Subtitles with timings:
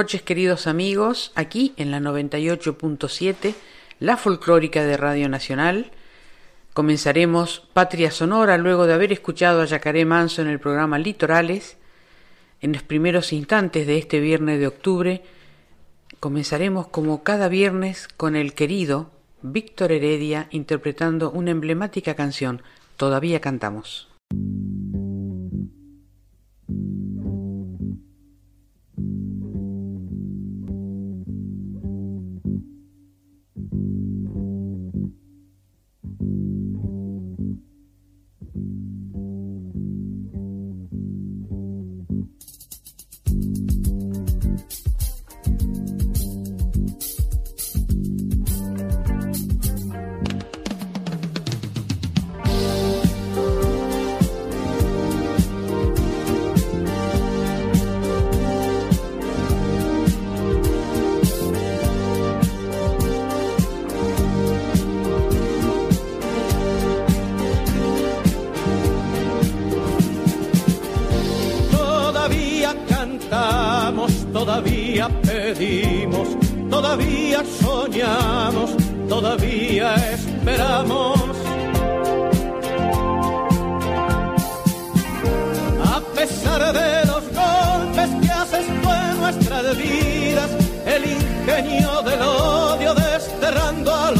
[0.00, 3.54] Noches queridos amigos, aquí en la 98.7,
[3.98, 5.90] la folclórica de Radio Nacional.
[6.72, 11.76] Comenzaremos Patria Sonora luego de haber escuchado a Yacaré Manso en el programa Litorales.
[12.62, 15.22] En los primeros instantes de este viernes de octubre,
[16.18, 19.10] comenzaremos como cada viernes con el querido
[19.42, 22.62] Víctor Heredia interpretando una emblemática canción,
[22.96, 24.08] Todavía cantamos.
[76.70, 78.70] todavía soñamos,
[79.08, 81.20] todavía esperamos.
[85.84, 90.50] A pesar de los golpes que haces tú en nuestras vidas,
[90.86, 94.19] el ingenio del odio desterrando al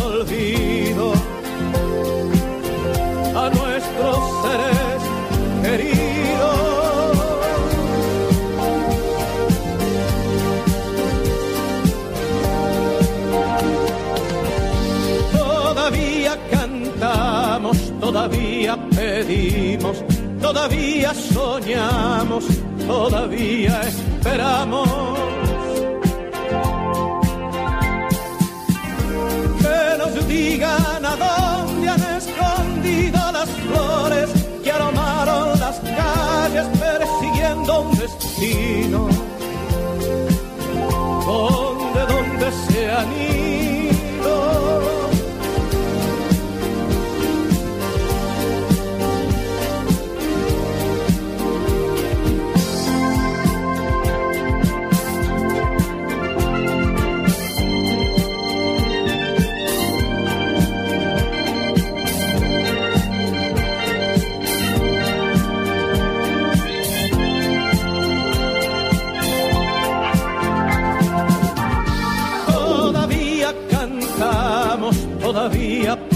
[20.40, 22.44] todavía soñamos,
[22.86, 24.88] todavía esperamos.
[29.60, 34.30] Que nos digan a dónde han escondido las flores
[34.64, 39.09] que aromaron las calles persiguiendo un destino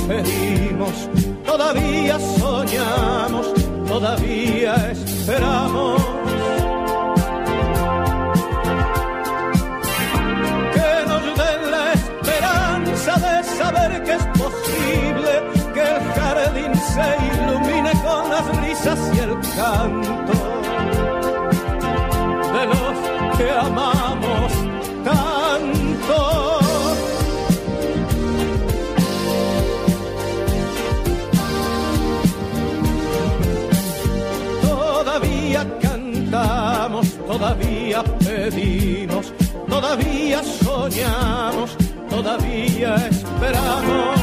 [0.06, 1.08] pedimos,
[1.44, 3.46] todavía soñamos,
[3.86, 6.02] todavía esperamos.
[10.74, 15.32] Que nos den la esperanza de saber que es posible
[15.74, 20.32] que el jardín se ilumine con las risas y el canto
[22.54, 23.93] de los que amamos.
[39.94, 41.76] Todavía soñamos,
[42.10, 44.20] todavía esperamos.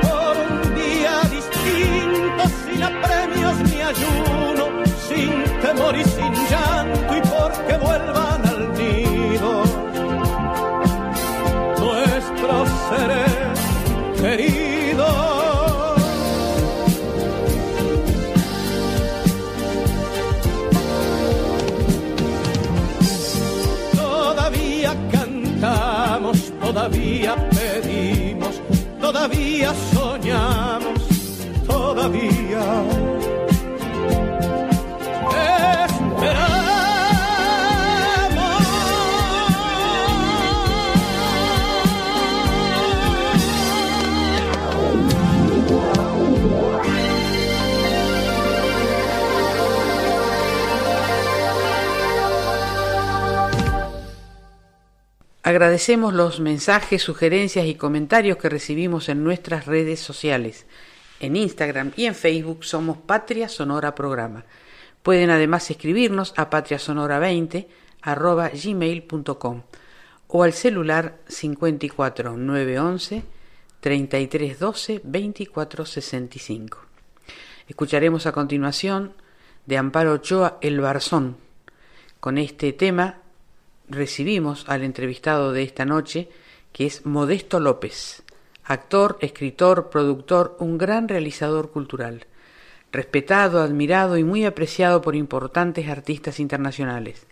[0.00, 4.64] Por un día distinto, sin apremios ni ayuno,
[5.06, 9.62] sin temor y sin llanto, y porque vuelvan al nido
[11.80, 14.53] nuestros seres queridos.
[26.84, 28.60] todavía pedimos,
[29.00, 31.00] todavía soñamos,
[31.66, 33.03] todavía.
[55.54, 60.66] Agradecemos los mensajes, sugerencias y comentarios que recibimos en nuestras redes sociales.
[61.20, 64.46] En Instagram y en Facebook somos Patria Sonora Programa.
[65.04, 67.68] Pueden además escribirnos a patriasonora20
[68.64, 69.62] gmail.com
[70.26, 73.22] o al celular 54 911
[73.78, 76.78] 3312 2465.
[77.68, 79.12] Escucharemos a continuación
[79.66, 81.36] de Amparo Ochoa El Barzón.
[82.18, 83.20] Con este tema
[83.88, 86.28] recibimos al entrevistado de esta noche,
[86.72, 88.22] que es Modesto López,
[88.64, 92.26] actor, escritor, productor, un gran realizador cultural,
[92.92, 97.26] respetado, admirado y muy apreciado por importantes artistas internacionales.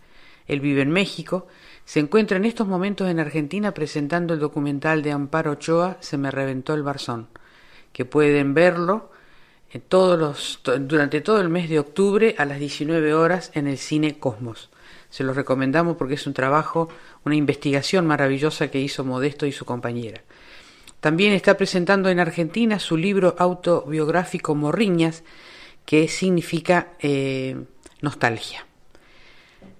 [0.47, 1.47] Él vive en México,
[1.85, 6.31] se encuentra en estos momentos en Argentina presentando el documental de Amparo Ochoa, Se me
[6.31, 7.29] reventó el barzón,
[7.93, 9.11] que pueden verlo
[9.91, 14.71] los, durante todo el mes de octubre a las 19 horas en el cine Cosmos.
[15.12, 16.88] Se lo recomendamos porque es un trabajo,
[17.26, 20.23] una investigación maravillosa que hizo Modesto y su compañera.
[21.00, 25.23] También está presentando en Argentina su libro autobiográfico Morriñas,
[25.85, 27.62] que significa eh,
[28.00, 28.64] nostalgia.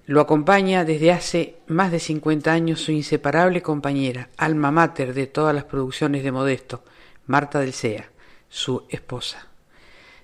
[0.05, 5.55] Lo acompaña desde hace más de 50 años su inseparable compañera, alma mater de todas
[5.55, 6.83] las producciones de Modesto,
[7.25, 8.11] Marta del Sea,
[8.49, 9.47] su esposa.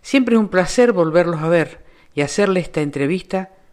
[0.04, 1.84] Siempre es un placer volverlos a ver
[2.14, 3.54] y hacerle esta entrevista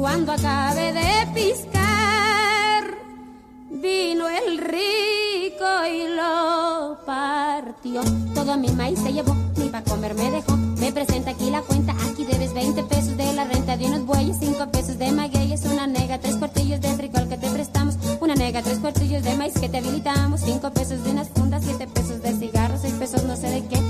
[0.00, 2.84] Cuando acabe de piscar,
[3.68, 8.00] vino el rico y lo partió.
[8.34, 10.56] Todo mi maíz se llevó, ni para comer me dejó.
[10.56, 14.38] Me presenta aquí la cuenta, aquí debes 20 pesos de la renta de unos bueyes,
[14.40, 18.62] 5 pesos de magueyes, una nega, tres cuartillos de frijol que te prestamos, una nega,
[18.62, 22.32] tres cuartillos de maíz que te habilitamos, 5 pesos de unas fundas, 7 pesos de
[22.36, 23.89] cigarros, 6 pesos no sé de qué.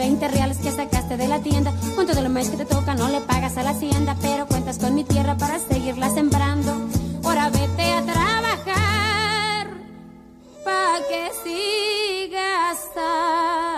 [0.00, 1.74] 20 reales que sacaste de la tienda.
[1.94, 4.78] Con todo lo maíz que te toca, no le pagas a la hacienda, pero cuentas
[4.78, 6.72] con mi tierra para seguirla sembrando.
[7.22, 9.66] Ahora vete a trabajar,
[10.64, 12.78] pa' que sigas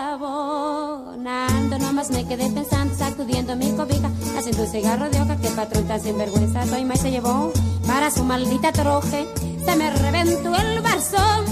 [0.09, 1.77] abonando.
[1.79, 5.83] Nomás me quedé pensando, sacudiendo mi cobija, haciendo un cigarro de hoja que el patrón
[5.83, 6.65] está sinvergüenza.
[6.65, 7.51] Soy maíz se llevó
[7.85, 9.27] para su maldita troje.
[9.65, 11.43] Se me reventó el barzón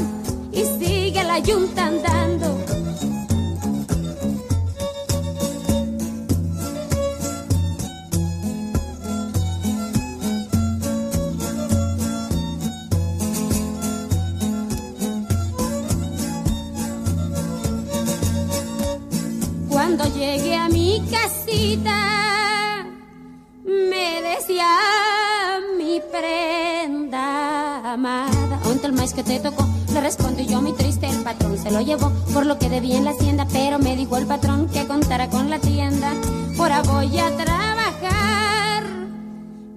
[0.53, 2.70] y sigue la yunta andando.
[19.93, 22.85] Cuando llegué a mi casita,
[23.65, 24.69] me decía
[25.77, 29.67] mi prenda amada, ¿dónde el maíz que te tocó?
[29.93, 33.03] Le respondí yo mi triste, el patrón se lo llevó por lo que debía en
[33.03, 36.13] la hacienda, pero me dijo el patrón que contara con la tienda.
[36.57, 38.83] Ahora voy a trabajar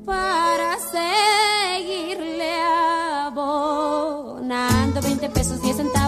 [0.07, 2.55] para seguirle
[3.25, 6.04] abonando 20 pesos 10 centavos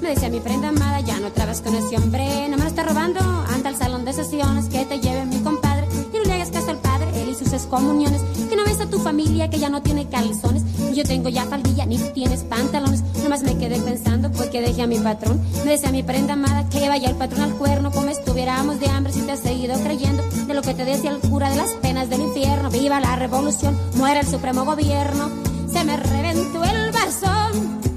[0.00, 2.84] Me decía mi prenda amada, ya no trabajas con ese hombre, no me lo está
[2.84, 3.18] robando.
[3.20, 6.70] Anda al salón de sesiones que te lleve mi compadre y no le hagas caso
[6.70, 8.20] al padre, él y sus excomuniones.
[8.48, 10.62] Que no ves a tu familia que ya no tiene calzones.
[10.94, 13.02] Yo tengo ya faldilla, ni tienes pantalones.
[13.24, 15.40] Nomás me quedé pensando porque dejé a mi patrón.
[15.64, 19.12] Me decía mi prenda amada que vaya el patrón al cuerno, como estuviéramos de hambre
[19.12, 22.08] si te has seguido creyendo de lo que te decía el cura de las penas
[22.08, 22.70] del infierno.
[22.70, 25.28] Viva la revolución, muera el supremo gobierno.
[25.72, 27.91] Se me reventó el barzón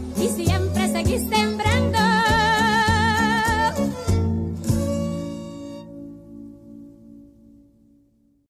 [1.16, 2.00] y sembrando.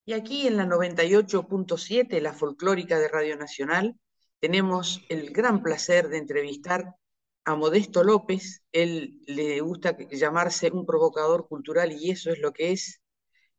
[0.04, 3.96] Y aquí en la 98.7, la folclórica de Radio Nacional,
[4.40, 6.94] tenemos el gran placer de entrevistar
[7.44, 8.62] a Modesto López.
[8.72, 13.00] Él le gusta llamarse un provocador cultural y eso es lo que es.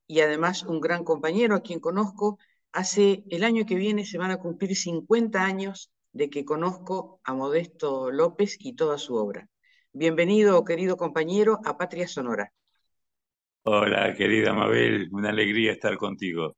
[0.06, 2.40] Y además un gran compañero a quien conozco.
[2.72, 7.36] Hace el año que viene se van a cumplir 50 años de que conozco a
[7.36, 9.48] Modesto López y toda su obra.
[9.94, 12.52] Bienvenido, querido compañero, a Patria Sonora.
[13.62, 16.56] Hola, querida Mabel, una alegría estar contigo.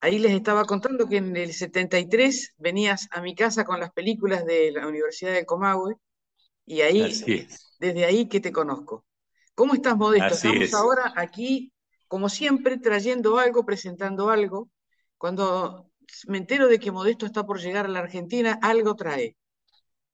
[0.00, 4.44] Ahí les estaba contando que en el 73 venías a mi casa con las películas
[4.44, 5.94] de la Universidad del Comahue
[6.64, 7.46] y ahí,
[7.78, 9.04] desde ahí que te conozco.
[9.54, 10.34] ¿Cómo estás, Modesto?
[10.34, 11.72] Estamos ahora aquí,
[12.08, 14.68] como siempre, trayendo algo, presentando algo.
[15.16, 15.85] Cuando
[16.26, 19.36] me entero de que Modesto está por llegar a la Argentina, algo trae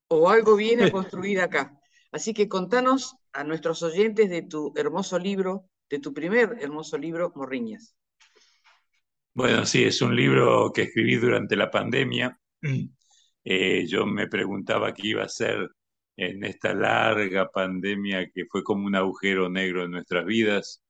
[0.07, 1.79] o algo viene a construir acá.
[2.11, 7.31] Así que contanos a nuestros oyentes de tu hermoso libro, de tu primer hermoso libro,
[7.35, 7.95] Morriñas.
[9.33, 12.37] Bueno, sí, es un libro que escribí durante la pandemia.
[13.45, 15.69] Eh, yo me preguntaba qué iba a ser
[16.15, 20.82] en esta larga pandemia que fue como un agujero negro en nuestras vidas.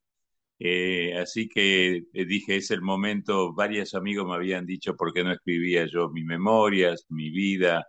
[0.59, 5.23] Eh, así que eh, dije, es el momento, varios amigos me habían dicho por qué
[5.23, 7.85] no escribía yo mis memorias, mi vida,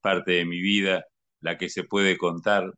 [0.00, 1.04] parte de mi vida,
[1.40, 2.72] la que se puede contar.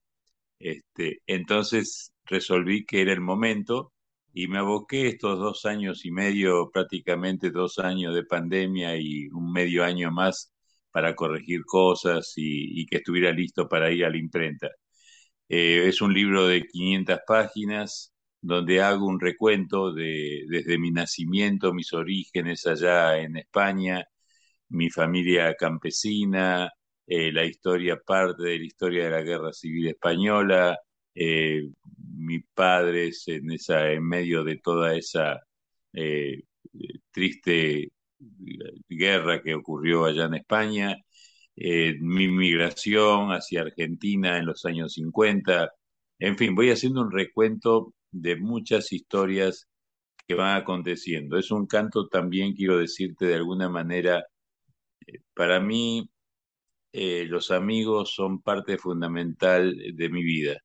[0.58, 3.92] Este, entonces resolví que era el momento
[4.32, 9.52] y me aboqué estos dos años y medio, prácticamente dos años de pandemia y un
[9.52, 10.52] medio año más
[10.90, 14.68] para corregir cosas y, que estuviera listo para ir a la imprenta.
[15.48, 18.12] Eh, es un libro de 500 páginas
[18.46, 24.04] donde hago un recuento de, desde mi nacimiento, mis orígenes allá en España,
[24.68, 26.70] mi familia campesina,
[27.06, 30.78] eh, la historia, parte de la historia de la Guerra Civil Española,
[31.14, 31.68] eh,
[32.16, 35.40] mis padres en, esa, en medio de toda esa
[37.10, 37.90] triste
[38.88, 40.96] guerra que ocurrió allá en España,
[41.56, 45.72] eh, mi migración hacia Argentina en los años 50,
[46.18, 49.68] en fin, voy haciendo un recuento de muchas historias
[50.26, 51.38] que van aconteciendo.
[51.38, 54.24] Es un canto también, quiero decirte de alguna manera,
[55.06, 56.10] eh, para mí
[56.92, 60.60] eh, los amigos son parte fundamental de mi vida.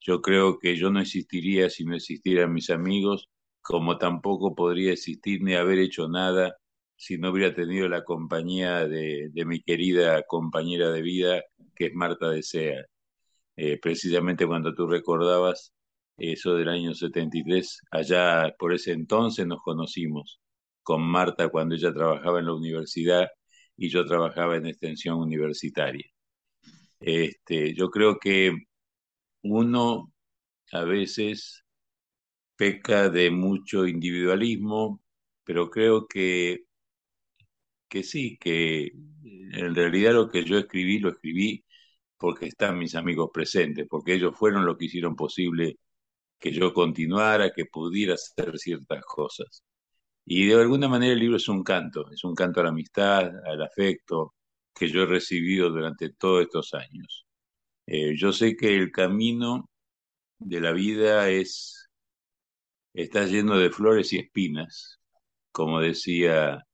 [0.00, 3.28] Yo creo que yo no existiría si no existieran mis amigos,
[3.62, 6.56] como tampoco podría existir ni haber hecho nada
[6.96, 11.42] si no hubiera tenido la compañía de, mi querida compañera de vida,
[11.74, 12.84] que es Marta Desea.
[13.56, 15.72] Eh, precisamente cuando tú recordabas
[16.20, 20.40] eso del año 73, allá por ese entonces nos conocimos
[20.82, 23.28] con Marta cuando ella trabajaba en la universidad
[23.76, 26.06] y yo trabajaba en extensión universitaria.
[27.00, 28.52] Este, yo creo que
[29.42, 30.12] uno
[30.72, 31.64] a veces
[32.56, 35.02] peca de mucho individualismo,
[35.44, 36.64] pero creo que
[37.88, 38.92] que sí, que
[39.52, 41.64] en realidad lo que yo escribí, lo escribí
[42.18, 45.78] porque están mis amigos presentes, porque ellos fueron los que hicieron posible
[46.40, 49.62] que yo continuara, que pudiera hacer ciertas cosas.
[50.26, 53.30] Y de alguna manera el libro es un canto, es un canto a la amistad,
[53.46, 54.34] al afecto
[54.74, 57.26] que yo he recibido durante todos estos años.
[57.86, 59.70] Eh, yo sé que el camino
[60.38, 61.80] de la vida es
[62.94, 65.00] está lleno de flores y espinas,
[65.52, 66.64] como decía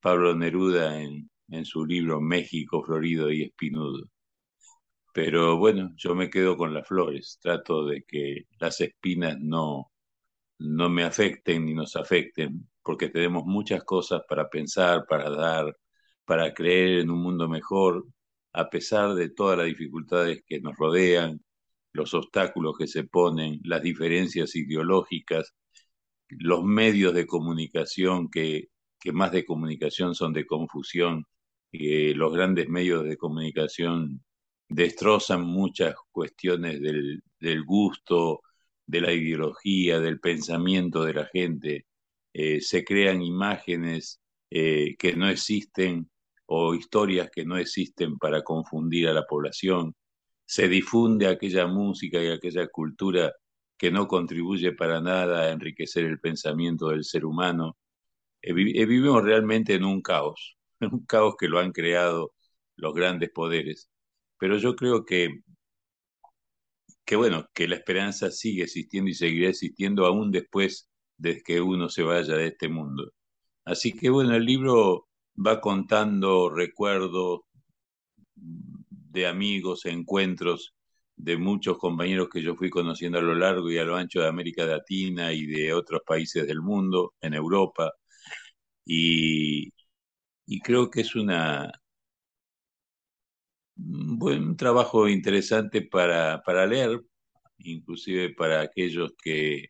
[0.00, 1.30] Pablo Neruda en,
[1.64, 4.06] su libro México Florido y Espinudo.
[5.18, 9.90] Pero bueno, yo me quedo con las flores, trato de que las espinas no,
[10.60, 15.76] no me afecten ni nos afecten, porque tenemos muchas cosas para pensar, para dar,
[16.24, 18.06] para creer en un mundo mejor,
[18.52, 21.42] a pesar de todas las dificultades que nos rodean,
[21.92, 25.52] los obstáculos que se ponen, las diferencias ideológicas,
[26.28, 28.68] los medios de comunicación que
[29.00, 31.24] que más de comunicación son de confusión,
[31.72, 34.24] que los grandes medios de comunicación
[34.68, 38.42] destrozan muchas cuestiones del, gusto,
[38.86, 41.86] de la ideología, del pensamiento de la gente,
[42.32, 44.20] eh, se crean imágenes
[44.50, 46.10] eh, que no existen
[46.46, 49.94] o historias que no existen para confundir a la población,
[50.46, 53.34] se difunde aquella música y aquella cultura
[53.76, 57.76] que no contribuye para nada a enriquecer el pensamiento del ser humano.
[58.42, 62.32] Eh, vivimos realmente en un caos, un caos que lo han creado
[62.76, 63.90] los grandes poderes.
[64.38, 65.40] Pero yo creo que,
[67.04, 71.88] que, bueno, que la esperanza sigue existiendo y seguirá existiendo aún después de que uno
[71.88, 73.12] se vaya de este mundo.
[73.64, 77.40] Así que bueno, el libro va contando recuerdos
[78.34, 80.74] de amigos, encuentros
[81.16, 84.28] de muchos compañeros que yo fui conociendo a lo largo y a lo ancho de
[84.28, 87.92] América Latina y de otros países del mundo, en Europa,
[88.88, 89.72] y,
[90.62, 91.72] creo que es una, un
[93.78, 97.00] buen trabajo interesante para, para leer,
[97.58, 99.68] inclusive para aquellos que,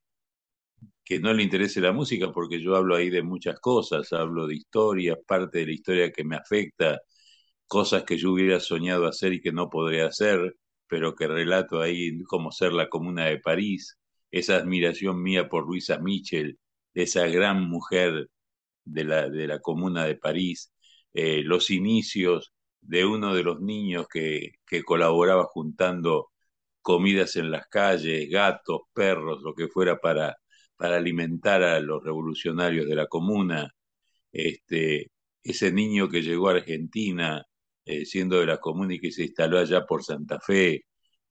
[1.04, 4.56] que no le interese la música, porque yo hablo ahí de muchas cosas, hablo de
[4.56, 7.00] historia, parte de la historia que me afecta
[7.66, 10.56] cosas que yo hubiera soñado hacer y que no podré hacer,
[10.88, 13.98] pero que relato ahí como ser la comuna de París,
[14.30, 16.58] esa admiración mía por Luisa Michel,
[16.94, 18.28] esa gran mujer
[18.84, 20.72] de la, de la comuna de París,
[21.14, 26.30] eh, los inicios de uno de los niños que, que colaboraba juntando
[26.82, 30.36] comidas en las calles, gatos, perros, lo que fuera para,
[30.76, 33.74] para alimentar a los revolucionarios de la comuna,
[34.32, 35.10] este,
[35.42, 37.44] ese niño que llegó a Argentina
[37.84, 40.84] eh, siendo de la comuna y que se instaló allá por Santa Fe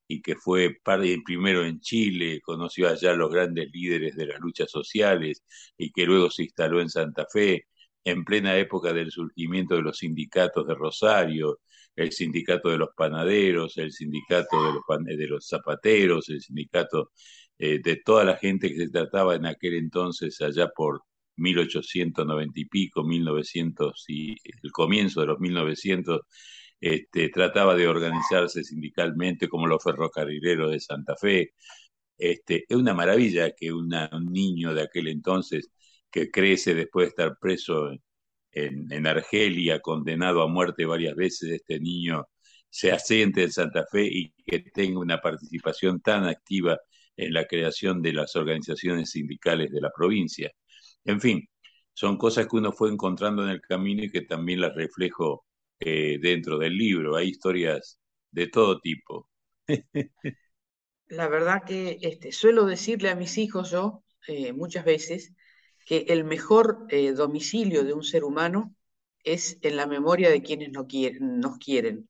[0.07, 0.77] y que fue
[1.25, 5.43] primero en Chile, conoció allá a los grandes líderes de las luchas sociales
[5.77, 7.67] y que luego se instaló en Santa Fe
[8.07, 11.59] en plena época del surgimiento de los sindicatos de Rosario,
[11.95, 17.11] el sindicato de los panaderos, el sindicato de los, zapateros, el sindicato
[17.59, 21.01] eh, de toda la gente que se trataba en aquel entonces, allá por
[21.35, 24.31] 1890 y pico, 1900 y
[24.63, 26.21] el comienzo de los 1900,
[26.79, 31.51] este, trataba de organizarse sindicalmente como los ferrocarrileros de Santa Fe.
[32.17, 33.89] Este, es una maravilla que un
[34.31, 35.71] niño de aquel entonces
[36.17, 37.91] que crece después de estar preso
[38.51, 42.27] en, en, Argelia, condenado a muerte varias veces, este niño
[42.69, 46.79] se asiente en Santa Fe y que tenga una participación tan activa
[47.15, 50.51] en la creación de las organizaciones sindicales de la provincia.
[51.05, 51.47] En fin,
[51.93, 55.45] son cosas que uno fue encontrando en el camino y que también las reflejo
[55.79, 57.15] eh, dentro del libro.
[57.15, 57.99] Hay historias
[58.31, 59.29] de todo tipo.
[61.09, 65.33] La verdad que este, suelo decirle a mis hijos yo eh, muchas veces
[65.87, 68.75] que el mejor eh, domicilio de un ser humano
[69.23, 72.09] es en la memoria de quienes no quieren, nos quieren.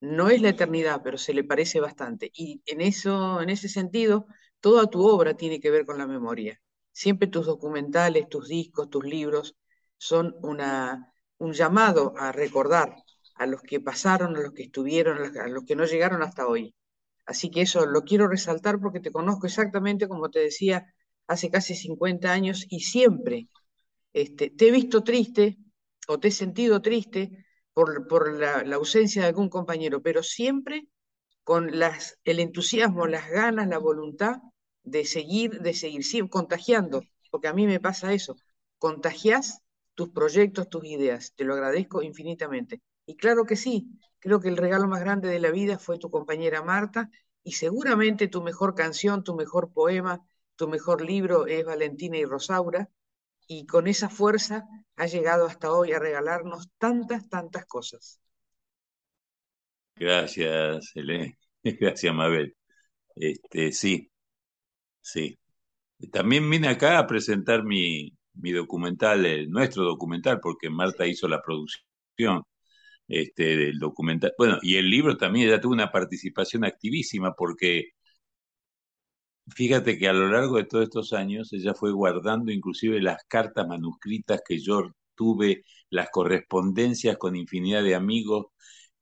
[0.00, 2.30] No es la eternidad, pero se le parece bastante.
[2.32, 4.26] Y en, eso, en ese sentido,
[4.60, 6.60] toda tu obra tiene que ver con la memoria.
[6.92, 9.56] Siempre tus documentales, tus discos, tus libros
[9.96, 12.94] son una, un llamado a recordar
[13.34, 16.72] a los que pasaron, a los que estuvieron, a los que no llegaron hasta hoy.
[17.26, 20.86] Así que eso lo quiero resaltar porque te conozco exactamente, como te decía,
[21.28, 23.48] hace casi 50 años y siempre
[24.12, 25.58] este, te he visto triste
[26.08, 30.88] o te he sentido triste por, por la, ausencia de algún compañero, pero siempre
[31.44, 34.38] con las, el entusiasmo, las ganas, la voluntad
[34.82, 38.36] de seguir, de seguir, siempre contagiando, porque a mí me pasa eso,
[38.78, 39.60] contagias
[39.94, 42.80] tus proyectos, tus ideas, te lo agradezco infinitamente.
[43.06, 43.88] Y claro que sí,
[44.18, 47.10] creo que el regalo más grande de la vida fue tu compañera Marta
[47.42, 50.26] y seguramente tu mejor canción, tu mejor poema,
[50.58, 52.90] tu mejor libro es Valentina y Rosaura
[53.46, 54.66] y con esa fuerza
[54.96, 58.20] ha llegado hasta hoy a regalarnos tantas, tantas cosas.
[59.96, 61.32] Gracias, Elena.
[61.64, 62.54] Gracias, Mabel.
[63.16, 64.10] Este, sí,
[65.00, 65.38] Sí.
[66.12, 72.44] También vine acá a presentar mi, mi documental, nuestro documental, porque Marta hizo la producción
[73.08, 74.32] este, del documental.
[74.38, 77.92] Bueno, y el libro también ya tuvo una participación activísima, porque
[79.54, 83.66] fíjate que a lo largo de todos estos años ella fue guardando inclusive las cartas
[83.66, 88.46] manuscritas que yo tuve, las correspondencias con infinidad de amigos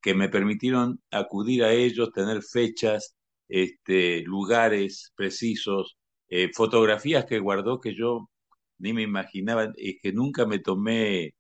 [0.00, 3.16] que me permitieron acudir a ellos, tener fechas,
[3.48, 5.96] este, lugares precisos,
[6.28, 8.28] eh, fotografías que guardó que yo
[8.78, 11.34] ni me imaginaba, es que nunca me tomé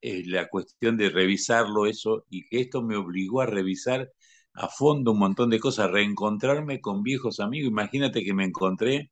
[0.00, 4.10] eh, la cuestión de revisarlo eso y que esto me obligó a revisar
[4.58, 7.70] a fondo un montón de cosas, reencontrarme con viejos amigos.
[7.70, 9.10] Imagínate que me encontré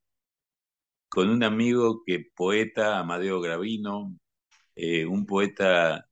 [1.08, 4.18] con un amigo que poeta, Amadeo Gravino,
[4.76, 6.06] eh, un poeta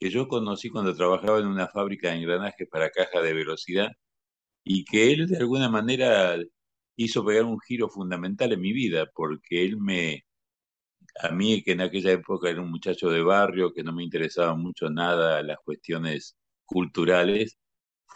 [0.00, 3.90] que yo conocí cuando trabajaba en una fábrica de engranajes para caja de velocidad
[4.64, 6.36] y que él de alguna manera
[6.96, 10.24] hizo pegar un giro fundamental en mi vida, porque él me,
[11.22, 14.54] a mí que en aquella época era un muchacho de barrio, que no me interesaba
[14.56, 16.36] mucho nada las cuestiones
[16.66, 17.58] culturales,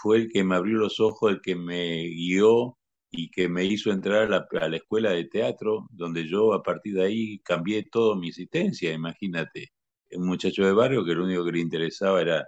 [0.05, 2.77] fue el que me abrió los ojos, el que me guió
[3.11, 7.05] y que me hizo entrar a la, escuela de teatro, donde yo a partir de
[7.07, 9.73] ahí cambié toda mi existencia, imagínate.
[10.13, 12.47] Un muchacho de barrio que lo único que le interesaba era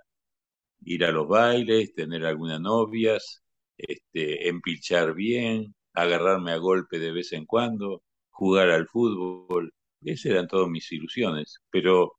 [0.85, 3.43] ir a los bailes, tener algunas novias,
[3.79, 9.73] este, empilchar bien, agarrarme a golpe de vez en cuando, jugar al fútbol.
[10.03, 11.61] Esas eran todas mis ilusiones.
[11.71, 12.17] Pero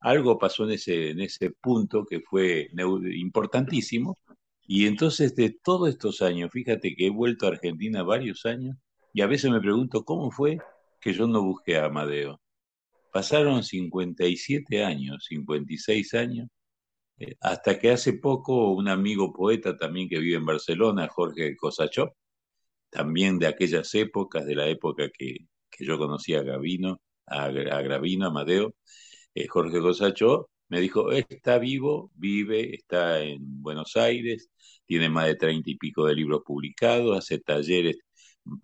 [0.00, 2.68] algo pasó en ese, en ese punto que fue
[3.14, 4.18] importantísimo.
[4.66, 8.76] Y entonces de todos estos años, fíjate que he vuelto a Argentina varios años
[9.12, 10.58] y a veces me pregunto cómo fue
[11.00, 12.40] que yo no busqué a Amadeo.
[13.12, 16.48] Pasaron 57 años, 56 años,
[17.18, 22.14] eh, hasta que hace poco un amigo poeta también que vive en Barcelona, Jorge Cosachó,
[22.90, 25.36] también de aquellas épocas, de la época que,
[25.70, 28.74] que yo conocía a Gavino, a, Gravino, Amadeo,
[29.34, 34.50] eh, Jorge Cosachó, me dijo, está vivo, vive, está en Buenos Aires,
[34.86, 37.98] tiene más de treinta y pico de libros publicados, hace talleres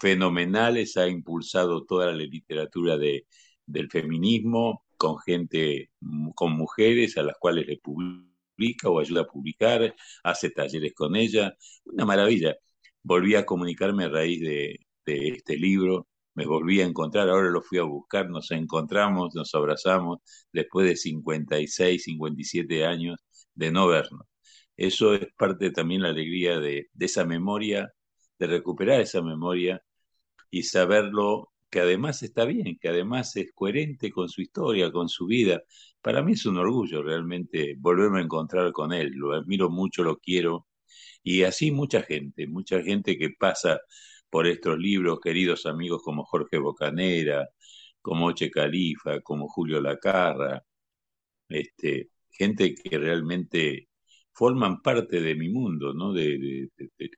[0.01, 3.27] fenomenales, ha impulsado toda la literatura de,
[3.67, 5.91] del feminismo con gente,
[6.35, 11.55] con mujeres a las cuales le publica o ayuda a publicar, hace talleres con ella,
[11.85, 12.57] una maravilla.
[13.03, 17.63] Volví a comunicarme a raíz de, de este libro, me volví a encontrar, ahora lo
[17.63, 20.19] fui a buscar, nos encontramos, nos abrazamos
[20.53, 23.19] después de 56, 57 años
[23.55, 24.30] de no vernos.
[24.81, 27.93] Eso es parte también la alegría de, esa memoria,
[28.39, 29.83] de recuperar esa memoria
[30.51, 35.27] y saberlo que además está bien, que además es coherente con su historia, con su
[35.27, 35.63] vida.
[36.01, 40.19] Para mí es un orgullo realmente volverme a encontrar con él, lo admiro mucho, lo
[40.19, 40.67] quiero.
[41.23, 43.81] Y así mucha gente, mucha gente que pasa
[44.31, 47.51] por estos libros, queridos amigos como Jorge Bocanera,
[48.01, 50.65] como Oche Califa, como Julio Lacarra,
[51.51, 53.90] este, gente que realmente
[54.33, 56.13] forman parte de mi mundo, ¿no?
[56.13, 56.69] De,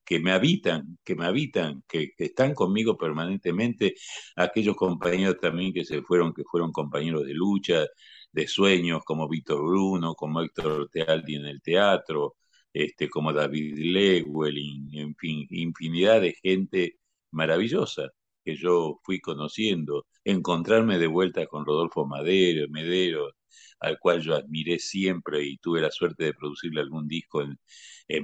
[0.05, 3.94] que me habitan, que me habitan, que, están conmigo permanentemente,
[4.37, 7.87] aquellos compañeros también que se fueron, que fueron compañeros de lucha,
[8.33, 12.37] de sueños, como Víctor Bruno, como Héctor Tealdi en el teatro,
[12.72, 16.98] este, como David Lewelin, en fin, infinidad de gente
[17.31, 18.12] maravillosa
[18.44, 23.33] que yo fui conociendo, encontrarme de vuelta con Rodolfo Madero, Medero,
[23.81, 27.59] al cual yo admiré siempre y tuve la suerte de producirle algún disco en,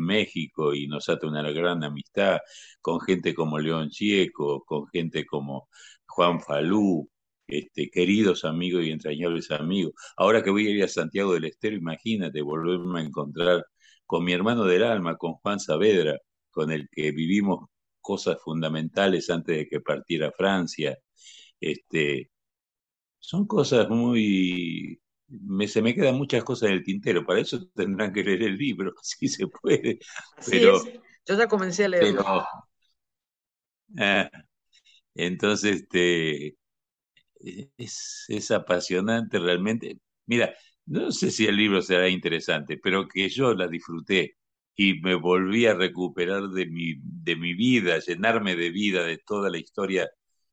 [0.00, 2.38] México y nos ata una gran amistad,
[2.80, 5.68] con gente como León Chieco, con gente como
[6.06, 7.08] Juan Falú,
[7.46, 9.94] este, queridos amigos y entrañables amigos.
[10.16, 13.64] Ahora que voy a ir a Santiago del Estero, imagínate volverme a encontrar
[14.06, 16.18] con mi hermano del alma, con Juan Saavedra,
[16.50, 17.68] con el que vivimos
[18.08, 20.98] cosas fundamentales antes de que partiera Francia.
[21.60, 22.30] Este,
[23.18, 24.98] son cosas muy...
[25.28, 28.56] Me, se me quedan muchas cosas en el tintero, para eso tendrán que leer el
[28.56, 29.98] libro, si se puede.
[30.50, 30.82] pero,
[31.26, 32.24] Yo ya comencé a leerlo.
[33.98, 34.30] Ah,
[35.14, 36.56] entonces, este,
[37.76, 39.98] es, es apasionante realmente.
[40.26, 40.54] Mira,
[40.86, 44.36] no sé si el libro será interesante, pero que yo la disfruté
[44.80, 49.50] y me volví a recuperar de mi, de mi vida, llenarme de vida, de toda
[49.50, 50.08] la historia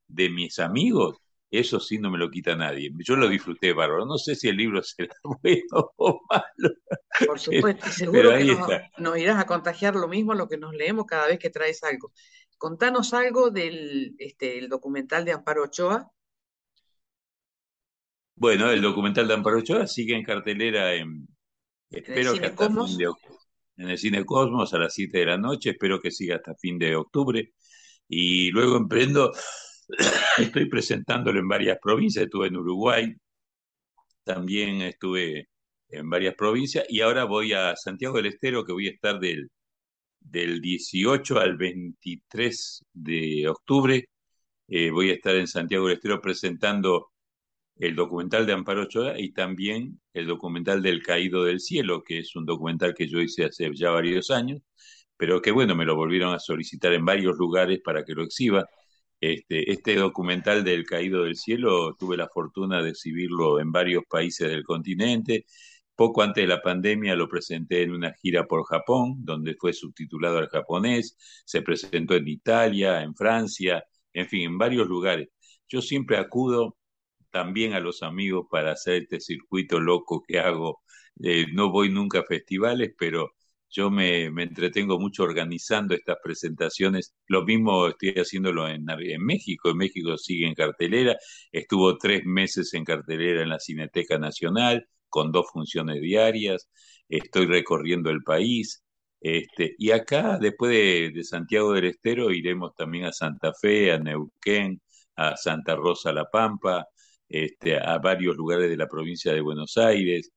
[0.08, 1.18] de mis amigos,
[1.52, 2.92] eso sí no me lo quita nadie.
[2.98, 4.08] Yo lo disfruté, bárbaro.
[4.08, 6.74] No sé si el libro será bueno o malo.
[7.28, 8.58] Por supuesto, seguro que
[8.98, 11.84] nos, irás a contagiar lo mismo a lo que nos leemos cada vez que traes
[11.84, 12.12] algo.
[12.58, 16.12] Contanos algo del este, el documental de Amparo Ochoa.
[18.38, 21.28] Bueno, el documental de Amparo Ochoa sigue en cartelera en,
[21.92, 23.45] espero que hasta fin de octubre
[23.78, 26.78] en el Cine Cosmos a las 7 de la noche, espero que siga hasta fin
[26.80, 27.54] de octubre.
[28.08, 29.32] Y luego emprendo,
[30.38, 33.16] estoy presentándolo en varias provincias, estuve en Uruguay,
[34.24, 35.50] también estuve
[35.90, 39.50] en varias provincias y ahora voy a Santiago del Estero, que voy a estar del,
[40.20, 44.10] del 18 al 23 de octubre.
[44.68, 47.12] Eh, voy a estar en Santiago del Estero presentando
[47.78, 52.36] el documental de Amparo Ochoa y también el documental del Caído del Cielo, que es
[52.36, 54.62] un documental que yo hice hace ya varios años,
[55.18, 58.66] pero que bueno, me lo volvieron a solicitar en varios lugares para que lo exhiba.
[59.22, 64.50] Este, este documental del Caído del Cielo tuve la fortuna de exhibirlo en varios países
[64.50, 65.46] del continente.
[65.96, 70.38] Poco antes de la pandemia lo presenté en una gira por Japón, donde fue subtitulado
[70.40, 73.84] al japonés, se presentó en Italia, en Francia,
[74.14, 75.30] en fin, en varios lugares.
[75.68, 76.78] Yo siempre acudo
[77.36, 80.84] también a los amigos para hacer este circuito loco que hago.
[81.54, 83.34] No voy nunca a festivales, pero
[83.70, 87.14] yo me, me, entretengo mucho organizando estas presentaciones.
[87.28, 88.86] Lo mismo estoy haciéndolo en,
[89.20, 89.70] México.
[89.70, 91.18] En México sigue en cartelera.
[91.52, 96.70] Estuvo tres meses en cartelera en la Cineteca Nacional con dos funciones diarias.
[97.10, 98.82] Estoy recorriendo el país.
[99.20, 104.00] Este, y acá, después de, de Santiago del Estero, iremos también a Santa Fe, a
[104.00, 104.82] Neuquén,
[105.18, 106.88] a Santa Rosa La Pampa,
[107.30, 110.32] este, a varios lugares de la provincia de Buenos Aires.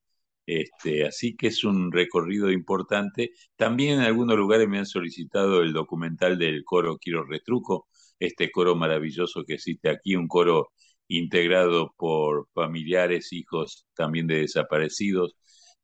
[0.46, 3.32] Este, así que es un recorrido importante.
[3.56, 8.74] También en algunos lugares me han solicitado el documental del coro Quiero Retruco, este coro
[8.74, 10.70] maravilloso que existe aquí, un coro
[11.08, 15.36] integrado por familiares, hijos también de desaparecidos,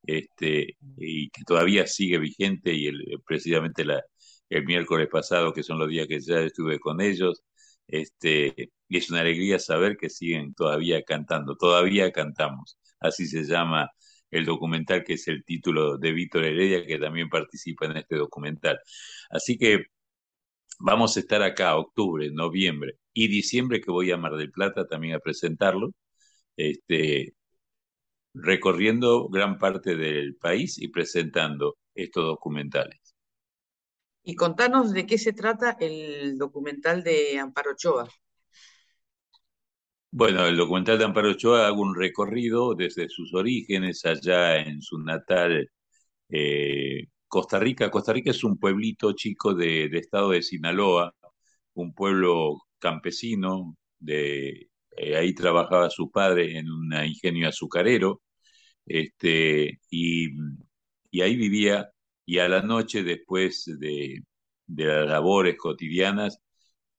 [0.02, 3.84] este, y que todavía sigue vigente y el, precisamente
[4.50, 7.42] el miércoles pasado, que son los días que ya estuve con ellos,
[7.88, 12.78] este, y es una alegría saber que siguen todavía cantando, todavía cantamos.
[13.00, 13.90] Así se llama
[14.30, 18.78] el documental, que es el título de Víctor Heredia, que también participa en este documental.
[19.30, 19.86] Así que
[20.78, 25.14] vamos a estar acá, octubre, noviembre y diciembre, que voy a Mar del Plata también
[25.14, 25.90] a presentarlo.
[26.56, 27.34] Este,
[28.34, 33.03] recorriendo gran parte del país y presentando estos documentales.
[34.24, 38.08] Y contanos de qué se trata el documental de Amparo Ochoa.
[40.10, 44.98] Bueno, el documental de Amparo Ochoa hago un recorrido desde sus orígenes allá en su
[44.98, 45.70] natal
[46.28, 47.90] eh, Costa Rica.
[47.90, 51.14] Costa Rica es un pueblito chico de estado de Sinaloa,
[51.74, 58.22] un pueblo campesino, de, eh, ahí trabajaba su padre en un ingenio azucarero,
[58.86, 60.28] este, y,
[61.10, 61.90] y, ahí vivía,
[62.26, 64.22] y a la noche, después de,
[64.66, 66.40] las labores cotidianas,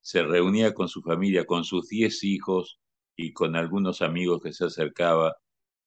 [0.01, 2.79] se reunía con su familia, con sus diez hijos
[3.15, 5.35] y con algunos amigos que se acercaba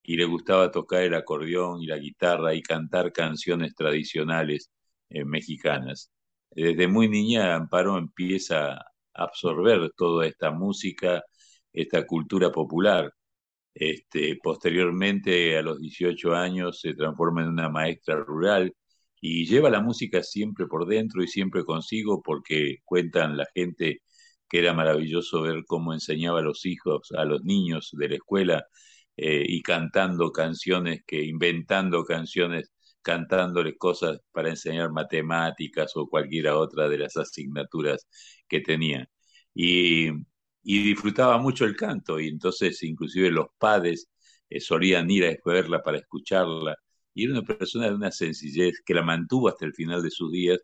[0.02, 4.70] y le gustaba tocar el acordeón y la guitarra y cantar canciones tradicionales
[5.10, 6.10] eh, mexicanas.
[6.50, 11.22] Desde muy niña Amparo empieza a absorber toda esta música,
[11.72, 13.12] esta cultura popular.
[13.74, 18.74] Este, posteriormente, a los 18 años, se transforma en una maestra rural
[19.20, 24.02] y lleva la música siempre por dentro y siempre consigo porque cuentan la gente
[24.48, 28.66] que era maravilloso ver cómo enseñaba a los hijos, a los niños de la escuela
[29.16, 36.88] eh, y cantando canciones, que inventando canciones, cantándoles cosas para enseñar matemáticas o cualquiera otra
[36.88, 38.06] de las asignaturas
[38.48, 39.08] que tenía.
[39.54, 40.10] Y,
[40.62, 44.08] disfrutaba mucho el canto y entonces inclusive los padres
[44.50, 46.76] eh, solían ir a verla para escucharla.
[47.14, 50.32] Y era una persona de una sencillez que la mantuvo hasta el final de sus
[50.32, 50.58] días.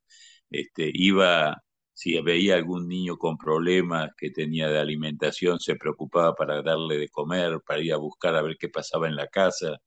[0.50, 1.56] Este, iba
[1.94, 7.08] si veía algún niño con problemas que tenía de alimentación, se preocupaba para darle de
[7.08, 9.78] comer, para ir a buscar a ver qué pasaba en la casa.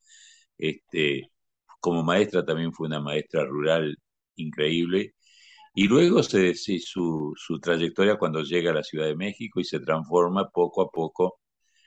[0.57, 1.31] Este,
[1.79, 3.97] como maestra también fue una maestra rural
[4.35, 5.15] increíble.
[5.75, 9.79] Y luego se, su, su trayectoria cuando llega a la Ciudad de México y se
[9.79, 11.39] transforma poco a poco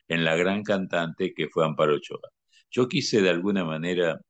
[0.08, 2.20] en la gran cantante que fue Amparo Ochoa.
[2.70, 4.20] Yo quise de alguna manera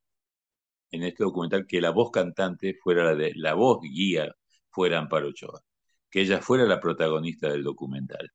[0.90, 4.35] en este documental que la voz cantante fuera la de la voz guía
[4.70, 5.61] fuera Amparo Ochoa
[6.11, 8.31] que ella fuera la protagonista del documental.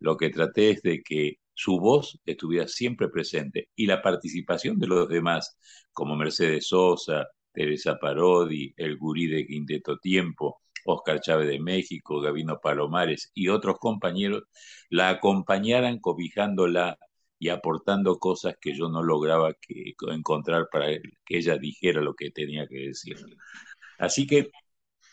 [0.00, 4.88] Lo que traté es de que su voz estuviera siempre presente y la participación de
[4.88, 5.56] los demás,
[5.92, 12.58] como Mercedes Sosa, Teresa Parodi, el gurí de Quinteto Tiempo, Oscar Chávez de México, Gabino
[12.60, 14.44] Palomares y otros compañeros,
[14.88, 16.98] la acompañaran cobijándola
[17.42, 20.86] y aportando cosas que yo no lograba que, encontrar para
[21.26, 23.16] que ella dijera lo que tenía que decir.
[23.98, 24.52] Así que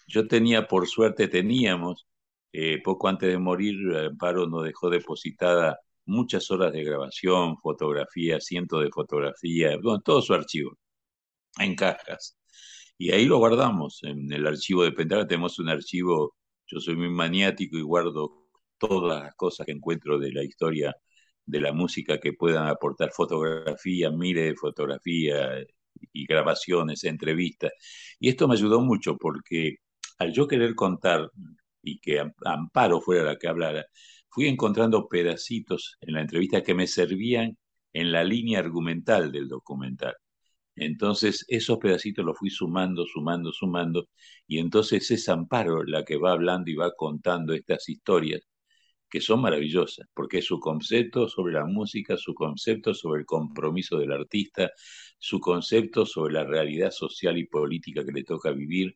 [0.07, 2.07] yo tenía, por suerte, teníamos,
[2.53, 8.83] eh, poco antes de morir, Amparo nos dejó depositada muchas horas de grabación, fotografía, cientos
[8.83, 10.77] de fotografías, todo su archivo,
[11.59, 12.37] en cajas.
[12.97, 16.35] Y ahí lo guardamos, en el archivo de Pentara tenemos un archivo,
[16.67, 20.95] yo soy muy maniático y guardo todas las cosas que encuentro de la historia
[21.49, 25.65] de la música que puedan aportar fotografía, miles de fotografías
[26.13, 27.71] y grabaciones, entrevistas.
[28.19, 29.77] Y esto me ayudó mucho porque
[30.19, 31.29] al yo querer contar
[31.81, 33.85] y que Amparo fuera la que hablara,
[34.29, 37.57] fui encontrando pedacitos en la entrevista que me servían
[37.93, 40.15] en la línea argumental del documental.
[40.75, 44.07] Entonces esos pedacitos los fui sumando, sumando, sumando,
[44.47, 48.48] y entonces es Amparo la que va hablando y va contando estas historias
[49.09, 54.11] que son maravillosas, porque su concepto sobre la música, su concepto sobre el compromiso del
[54.11, 54.71] artista,
[55.17, 58.95] su concepto sobre la realidad social y política que le toca vivir,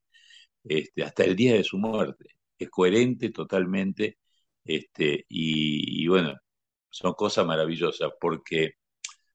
[0.64, 2.26] este, hasta el día de su muerte.
[2.58, 4.20] Es coherente totalmente
[4.64, 6.36] este, y, bueno,
[6.90, 8.74] son cosas maravillosas porque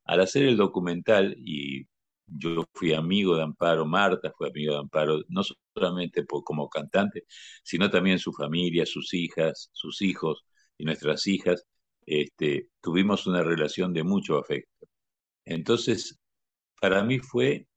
[0.05, 1.87] al hacer el documental, y
[2.27, 5.43] yo fui amigo de Amparo, Marta fue amigo de Amparo, no
[5.75, 7.25] solamente como cantante,
[7.63, 10.45] sino también su familia, sus hijas, sus hijos
[10.79, 11.65] y nuestras hijas,
[12.07, 14.87] este, tuvimos una relación de mucho afecto.
[15.45, 16.19] Entonces,
[16.81, 17.69] para mí fue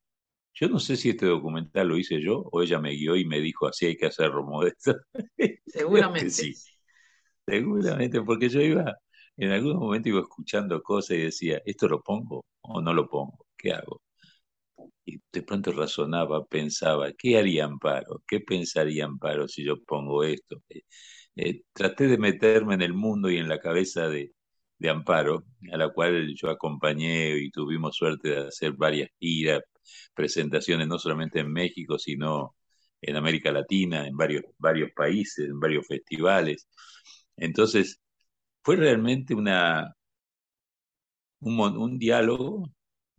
[0.54, 3.40] yo no sé si este documental lo hice yo o ella me guió y me
[3.40, 4.96] dijo así hay que hacerlo modesto.
[5.66, 6.30] Seguramente.
[6.30, 6.54] sí.
[7.46, 8.96] Seguramente, porque yo iba,
[9.38, 13.46] en algún momento iba escuchando cosas y decía, ¿esto lo pongo o no lo pongo?
[13.58, 14.02] ¿Qué hago?
[15.06, 18.22] Y de pronto razonaba, pensaba, ¿qué haría Amparo?
[18.28, 20.62] ¿Qué pensaría Amparo si yo pongo esto?
[21.36, 24.34] Eh, traté de meterme en el mundo y en la cabeza de,
[24.78, 29.62] de Amparo, a la cual yo acompañé y tuvimos suerte de hacer varias giras,
[30.14, 32.56] presentaciones no solamente en México, sino
[33.02, 36.68] en América Latina, en varios, varios países, en varios festivales.
[37.38, 38.00] Entonces,
[38.64, 39.96] fue realmente una,
[41.40, 42.70] un, diálogo,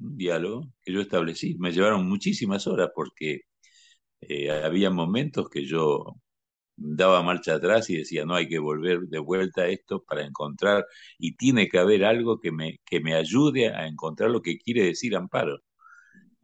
[0.00, 1.56] un diálogo que yo establecí.
[1.58, 3.42] Me llevaron muchísimas horas porque
[4.20, 6.16] eh, había momentos que yo
[6.84, 10.86] daba marcha atrás y decía, no, hay que volver de vuelta a esto para encontrar,
[11.18, 14.84] y tiene que haber algo que me, que me ayude a encontrar lo que quiere
[14.84, 15.58] decir Amparo.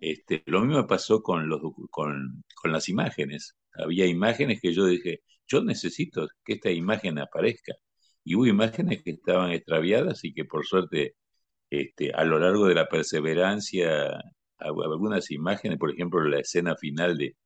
[0.01, 3.57] Este, lo mismo pasó con, los, con, con las imágenes.
[3.75, 7.75] Había imágenes que yo dije, yo necesito que esta imagen aparezca.
[8.25, 11.17] Y hubo imágenes que estaban extraviadas y que por suerte
[11.71, 14.21] este, a lo largo de la perseverancia,
[14.59, 17.37] algunas imágenes, por ejemplo, la escena final de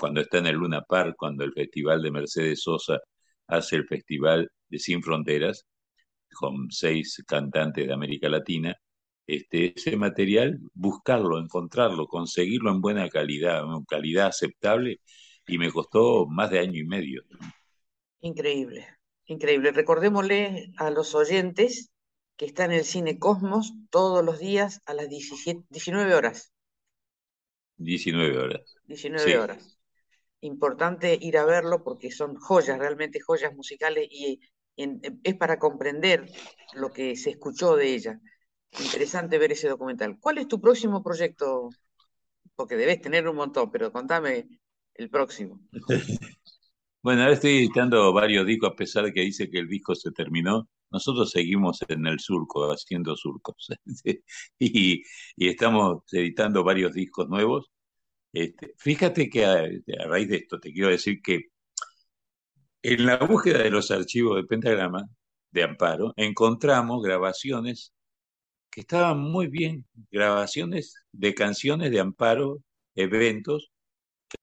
[0.00, 2.98] cuando está en el Luna Park, cuando el festival de Mercedes Sosa
[3.46, 5.66] hace el festival de Sin Fronteras,
[6.32, 8.74] con seis cantantes de América Latina,
[9.26, 15.00] este, ese material, buscarlo, encontrarlo, conseguirlo en buena calidad, en calidad aceptable,
[15.46, 17.22] y me costó más de año y medio.
[18.20, 18.86] Increíble,
[19.26, 19.70] increíble.
[19.70, 21.90] Recordémosle a los oyentes
[22.36, 26.52] que está en el Cine Cosmos todos los días a las 17, 19 horas.
[27.76, 28.76] 19 horas.
[28.86, 29.79] 19 horas.
[30.42, 34.40] Importante ir a verlo porque son joyas, realmente joyas musicales y
[34.76, 36.26] es para comprender
[36.74, 38.20] lo que se escuchó de ella.
[38.78, 40.18] Interesante ver ese documental.
[40.20, 41.70] ¿Cuál es tu próximo proyecto?
[42.54, 44.48] Porque debes tener un montón, pero contame
[44.94, 45.60] el próximo.
[47.02, 50.12] bueno, ahora estoy editando varios discos, a pesar de que dice que el disco se
[50.12, 50.68] terminó.
[50.92, 53.68] Nosotros seguimos en el surco, haciendo surcos.
[54.58, 55.02] y,
[55.36, 57.70] estamos editando varios discos nuevos.
[58.32, 59.66] Este, fíjate que a,
[60.06, 61.46] raíz de esto te quiero decir que
[62.82, 65.08] en la búsqueda de los archivos de Pentagrama,
[65.50, 67.92] de Amparo, encontramos grabaciones
[68.70, 72.62] que estaban muy bien, grabaciones de canciones de Amparo,
[72.94, 73.70] eventos,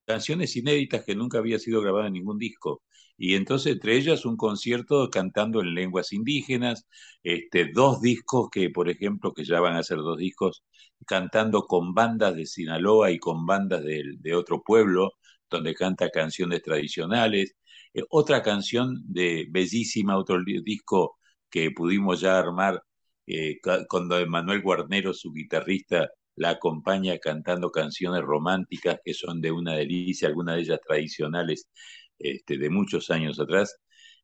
[0.05, 2.83] canciones inéditas que nunca había sido grabada en ningún disco.
[3.17, 6.85] Y entonces entre ellas un concierto cantando en lenguas indígenas,
[7.23, 10.63] este, dos discos que, por ejemplo, que ya van a ser dos discos,
[11.05, 15.13] cantando con bandas de Sinaloa y con bandas de, otro pueblo,
[15.49, 17.55] donde canta canciones tradicionales.
[17.93, 21.17] Eh, otra canción de bellísima, otro disco
[21.49, 22.81] que pudimos ya armar
[23.25, 29.73] eh, cuando Manuel Guarnero, su guitarrista, la acompaña cantando canciones románticas que son de una
[29.73, 31.67] delicia, algunas de ellas tradicionales
[32.19, 33.77] este, de muchos años atrás.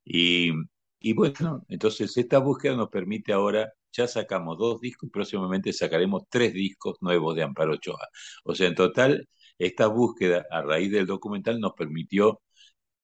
[0.04, 0.52] Y,
[1.00, 6.24] y, bueno, entonces esta búsqueda nos permite ahora, ya sacamos dos discos y próximamente sacaremos
[6.30, 8.08] tres discos nuevos de Amparo Ochoa.
[8.44, 9.28] O sea, en total,
[9.58, 12.42] esta búsqueda a raíz del documental nos permitió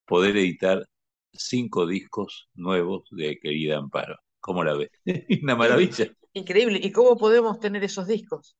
[0.05, 0.85] poder editar
[1.33, 4.17] cinco discos nuevos de querida Amparo.
[4.39, 4.89] ¿Cómo la ves?
[5.43, 6.11] Una maravilla.
[6.33, 6.79] Increíble.
[6.81, 8.55] ¿Y cómo podemos tener esos discos?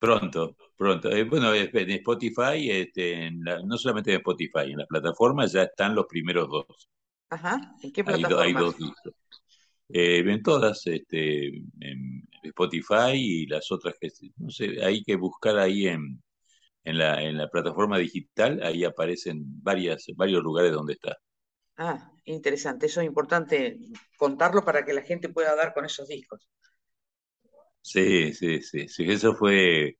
[0.00, 1.10] Pronto, pronto.
[1.10, 6.06] Eh, bueno, en Spotify, este, no solamente en Spotify, en la plataforma ya están los
[6.06, 6.88] primeros dos.
[7.28, 7.76] Ajá.
[7.82, 8.42] ¿En qué plataforma?
[8.42, 9.12] Hay, dos discos.
[9.90, 11.48] Eh, ven todas, este,
[11.80, 14.08] en Spotify y las otras que,
[14.38, 16.22] no sé, hay que buscar ahí en,
[16.84, 21.18] en, la, en la plataforma digital, ahí aparecen varias, varios lugares donde está.
[21.76, 22.86] Ah, interesante.
[22.86, 23.78] Eso es importante
[24.16, 26.48] contarlo para que la gente pueda dar con esos discos.
[27.82, 29.96] Sí, sí, sí, sí, eso fue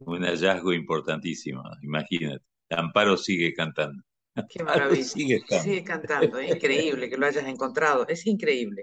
[0.00, 2.44] un hallazgo importantísimo, imagínate.
[2.70, 4.02] Amparo sigue cantando.
[4.48, 5.04] Qué maravilla.
[5.04, 8.82] Sigue, sigue cantando, es increíble que lo hayas encontrado, es increíble.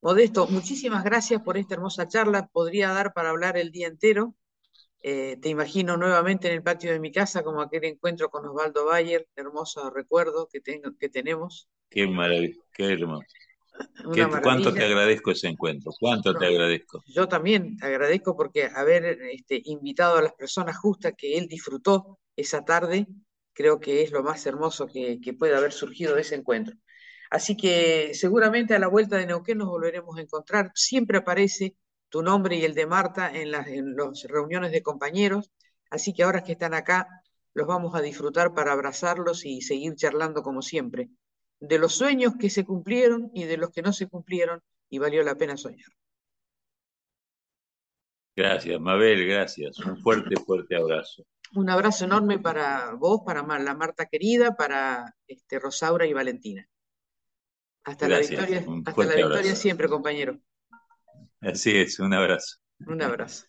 [0.00, 2.46] Modesto, muchísimas gracias por esta hermosa charla.
[2.46, 4.34] Podría dar para hablar el día entero.
[5.02, 8.84] Eh, te imagino nuevamente en el patio de mi casa, como aquel encuentro con Osvaldo
[8.84, 11.68] Bayer, hermoso recuerdo que, tengo, que tenemos.
[11.90, 13.26] Qué maravilla, qué hermoso.
[14.42, 15.92] ¿Cuánto te agradezco ese encuentro?
[15.98, 17.02] ¿Cuánto te agradezco?
[17.06, 22.18] Yo también te agradezco porque haber este, invitado a las personas justas que él disfrutó
[22.36, 23.06] esa tarde,
[23.52, 26.76] creo que es lo más hermoso que, puede haber surgido de ese encuentro.
[27.30, 30.70] Así que seguramente a la vuelta de Neuquén nos volveremos a encontrar.
[30.74, 31.76] Siempre aparece
[32.08, 35.50] tu nombre y el de Marta en las, en las reuniones de compañeros.
[35.90, 37.06] Así que ahora que están acá,
[37.52, 41.10] los vamos a disfrutar para abrazarlos y seguir charlando como siempre
[41.60, 45.22] de los sueños que se cumplieron y de los que no se cumplieron y valió
[45.22, 45.90] la pena soñar.
[48.36, 49.78] Gracias, Mabel, gracias.
[49.80, 51.24] Un fuerte, fuerte abrazo.
[51.54, 56.68] Un abrazo enorme para vos, para la Marta querida, para este, Rosaura y Valentina.
[57.84, 60.38] Hasta la victoria, hasta la victoria siempre, compañero.
[61.40, 62.58] Así es, un abrazo.
[62.86, 63.46] Un abrazo.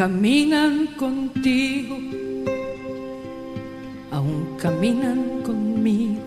[0.00, 1.98] Caminan contigo,
[4.10, 6.22] aún caminan conmigo.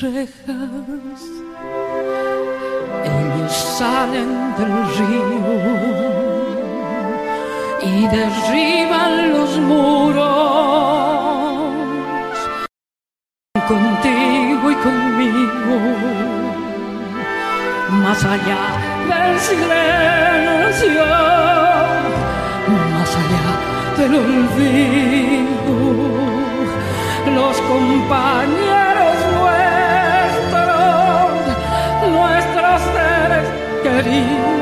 [0.00, 1.20] Rejas,
[3.04, 5.24] ellos salen del río
[7.82, 10.24] y derriban los muros.
[13.68, 15.76] Contigo y conmigo,
[18.02, 18.62] más allá
[19.08, 21.06] del silencio,
[22.92, 23.46] más allá
[23.98, 25.76] del olvido,
[27.34, 28.43] los compañeros
[34.04, 34.53] queridos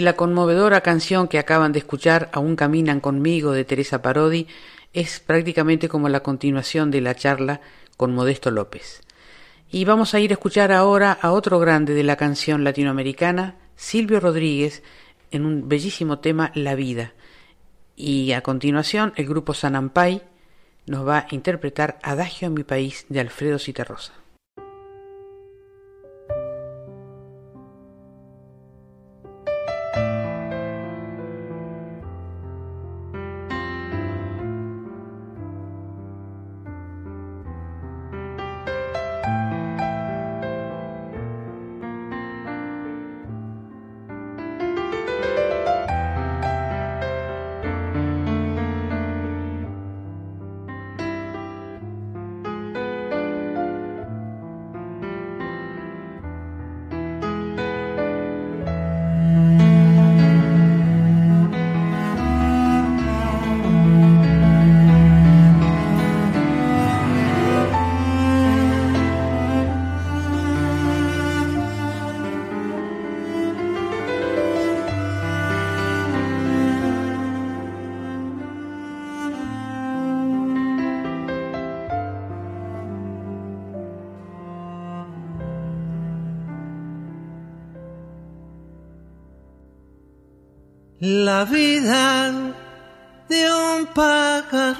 [0.00, 4.46] Y la conmovedora canción que acaban de escuchar, Aún caminan conmigo, de Teresa Parodi,
[4.94, 7.60] es prácticamente como la continuación de la charla
[7.98, 9.02] con Modesto López.
[9.70, 14.20] Y vamos a ir a escuchar ahora a otro grande de la canción latinoamericana, Silvio
[14.20, 14.82] Rodríguez,
[15.32, 17.12] en un bellísimo tema La vida.
[17.94, 20.22] Y a continuación el grupo Sanampay
[20.86, 24.19] nos va a interpretar Adagio en mi país de Alfredo Citarrosa.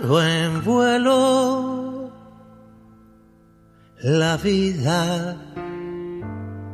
[0.03, 2.11] En vuelo.
[4.03, 5.37] La vida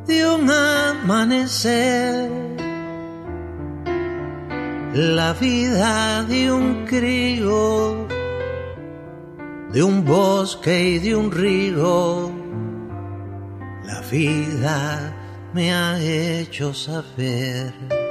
[0.07, 2.31] de un amanecer.
[4.95, 8.07] La vida de un crío,
[9.73, 12.31] de un bosque y de un río.
[13.85, 15.13] La vida
[15.53, 18.06] me ha hecho saber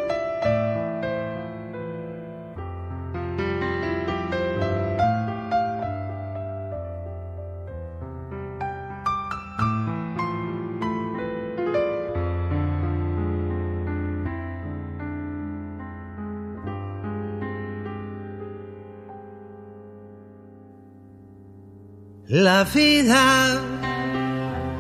[22.35, 23.61] La vida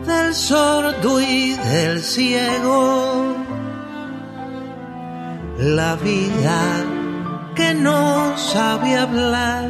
[0.05, 3.33] del sordo y del ciego.
[5.59, 6.83] La vida
[7.55, 9.69] que no sabe hablar.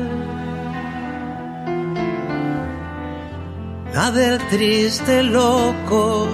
[3.94, 6.28] La del triste loco,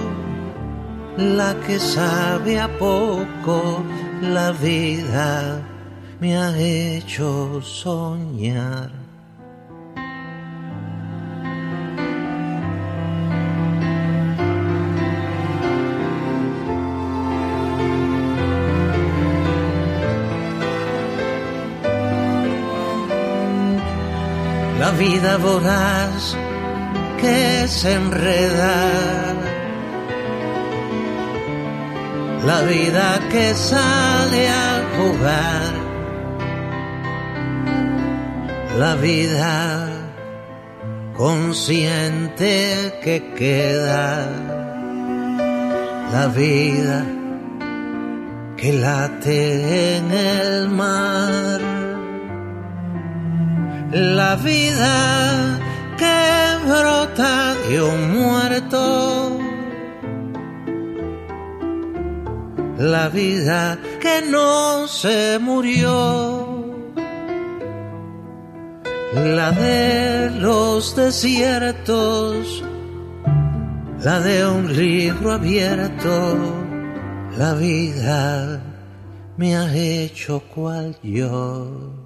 [1.18, 3.84] la que sabe a poco.
[4.22, 5.60] La vida
[6.18, 9.01] me ha hecho soñar.
[24.98, 26.36] Vida voraz
[27.20, 28.74] que se enreda,
[32.44, 35.72] la vida que sale a jugar,
[38.78, 39.88] la vida
[41.16, 44.28] consciente que queda,
[46.12, 47.04] la vida
[48.56, 51.81] que late en el mar
[53.92, 55.60] la vida
[55.98, 59.38] que brota de un muerto,
[62.78, 66.64] la vida que no se murió,
[69.14, 72.64] la de los desiertos,
[74.02, 76.38] la de un libro abierto,
[77.36, 78.62] la vida
[79.36, 82.01] me ha hecho cual yo.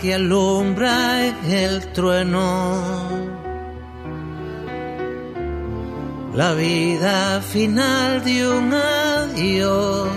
[0.00, 2.82] Que alumbra el trueno,
[6.34, 10.08] la vida final de un adiós,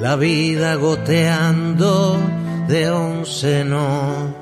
[0.00, 2.18] la vida goteando
[2.66, 4.34] de un seno,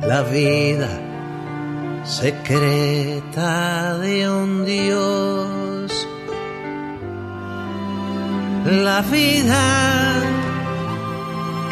[0.00, 0.88] la vida
[2.04, 5.57] secreta de un Dios
[8.70, 10.12] la vida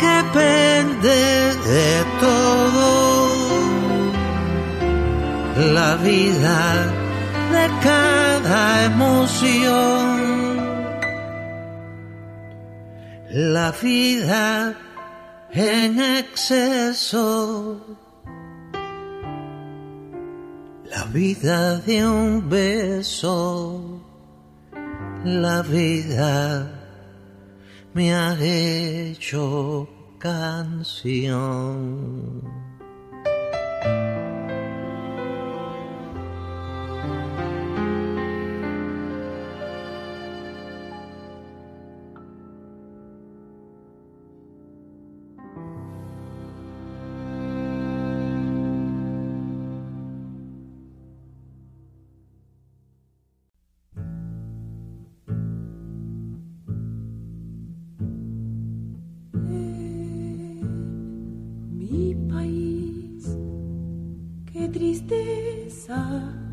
[0.01, 3.29] que pende de todo,
[5.75, 6.87] la vida
[7.53, 10.07] de cada emoción,
[13.31, 14.75] la vida
[15.53, 17.79] en exceso,
[20.91, 24.01] la vida de un beso,
[25.25, 26.76] la vida
[27.97, 29.89] me ha hecho
[30.19, 31.17] canción.
[65.09, 66.46] Se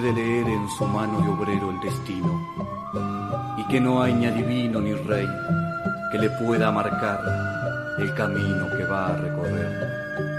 [0.00, 2.40] puede leer en su mano de obrero el destino,
[3.58, 5.28] y que no hay ni adivino ni rey
[6.10, 7.20] que le pueda marcar
[7.98, 10.29] el camino que va a recorrer.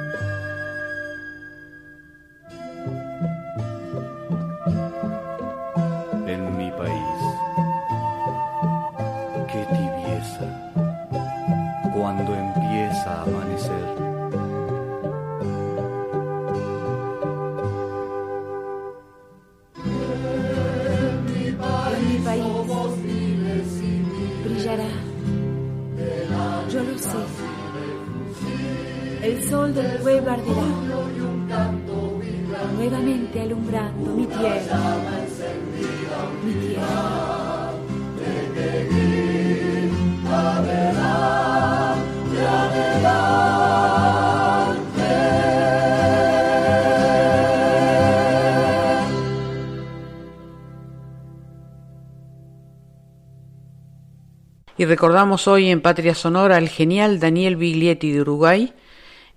[54.82, 58.74] Y recordamos hoy en Patria Sonora al genial Daniel Biglietti de Uruguay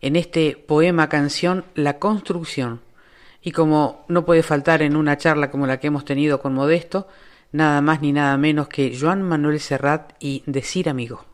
[0.01, 2.80] en este poema canción La Construcción.
[3.42, 7.09] Y como no puede faltar en una charla como la que hemos tenido con Modesto,
[7.53, 11.26] nada más ni nada menos que Joan Manuel Serrat y Decir Amigo.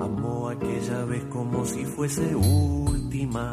[0.00, 3.52] Amó aquella vez como si fuese última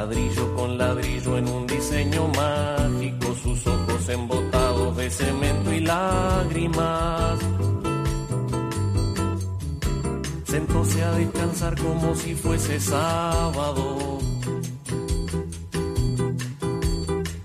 [0.00, 7.38] Ladrillo con ladrillo en un diseño mágico, sus ojos embotados de cemento y lágrimas.
[10.44, 14.18] Sentóse a descansar como si fuese sábado.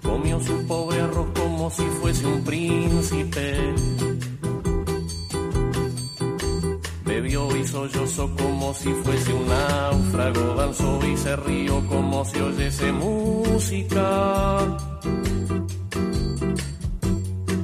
[0.01, 3.75] Comió su pobre arroz como si fuese un príncipe.
[7.53, 10.55] Y sollozó como si fuese un náufrago.
[10.55, 14.77] Danzó y se rió como si oyese música.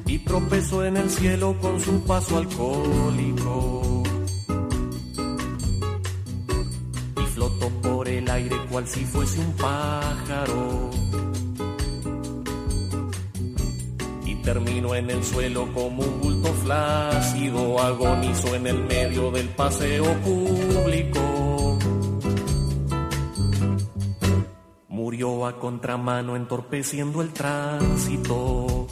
[0.06, 4.04] Y tropezó en el cielo con su paso alcohólico.
[7.18, 11.11] Y flotó por el aire cual si fuese un pájaro.
[14.42, 20.04] Y terminó en el suelo como un bulto flácido, agonizó en el medio del paseo
[20.22, 21.78] público.
[24.88, 28.88] Murió a contramano entorpeciendo el tránsito.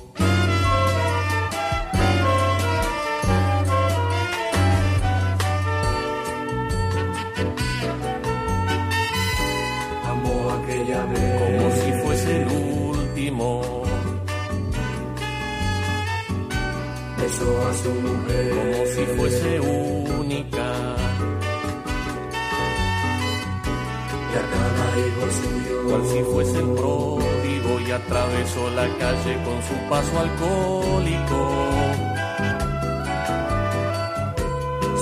[29.69, 31.39] Su paso alcohólico.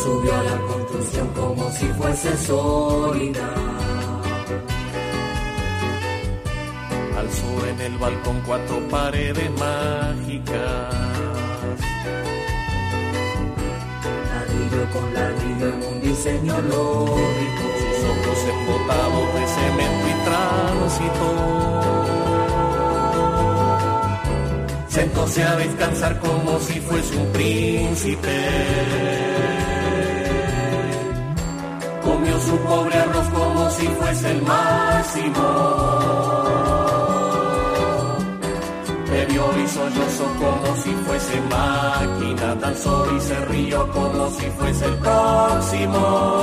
[0.04, 3.50] Subió a la construcción como si fuese sólida.
[7.18, 10.94] Alzó en el balcón cuatro paredes mágicas.
[14.32, 17.66] Ladrillo con ladrillo en un diseño lógico.
[17.82, 21.30] Sus ojos embotados de cemento y tránsito.
[24.98, 28.36] Sentóse a descansar como si fuese un príncipe.
[32.04, 35.46] Comió su pobre arroz como si fuese el máximo.
[39.12, 44.96] Bebió y sollozó como si fuese máquina, danzó y se rió como si fuese el
[44.96, 46.42] próximo.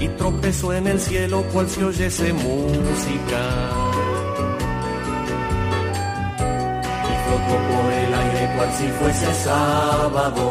[0.00, 3.81] Y tropezó en el cielo cual si oyese música.
[8.78, 10.44] Si fuese sábado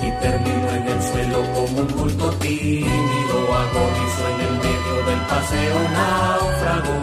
[0.00, 5.78] y terminó en el suelo como un bulto tímido, agonizó en el medio del paseo
[5.98, 6.96] náufrago.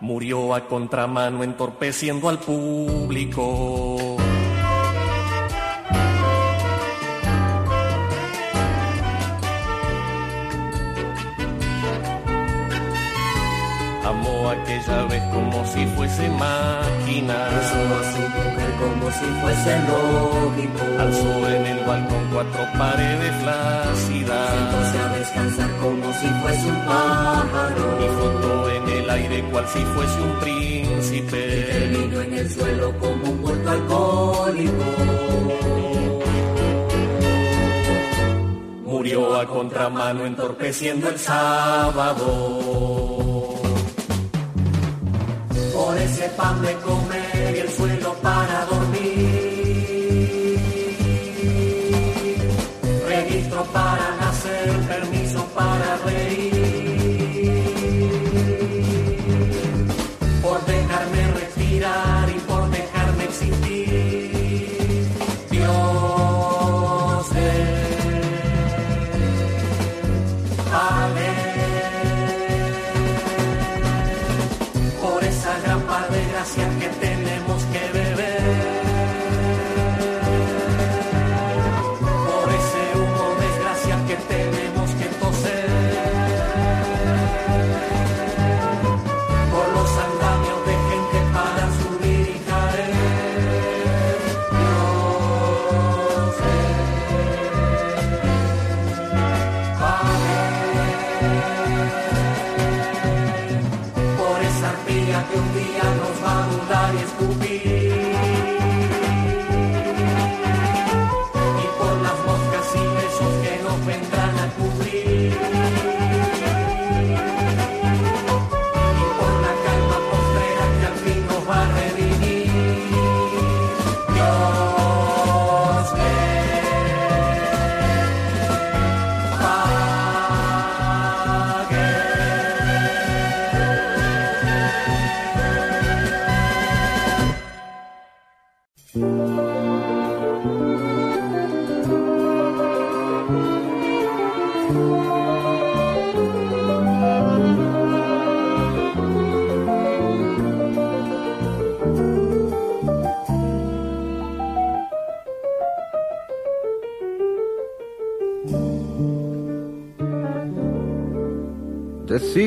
[0.00, 3.91] Murió a contramano entorpeciendo al público.
[19.42, 20.82] Fuese lógico.
[20.98, 27.84] Alzó en el balcón cuatro paredes Sentóse flácidas a descansar como si fuese un pájaro.
[28.00, 31.68] y flotó en el aire cual si fuese un príncipe.
[31.72, 34.84] Terminó en el suelo como un bulto alcohólico.
[38.84, 43.21] Murió a contramano entorpeciendo el sábado.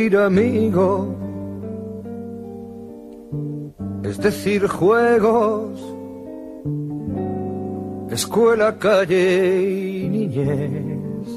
[0.06, 1.16] Decir amigo
[4.04, 5.80] es decir juegos,
[8.12, 11.28] escuela, calle y niñez,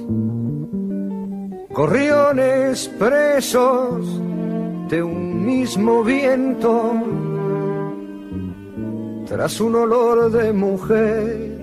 [1.71, 4.07] gorriones presos
[4.91, 6.93] de un mismo viento,
[9.27, 11.59] tras un olor de mujer,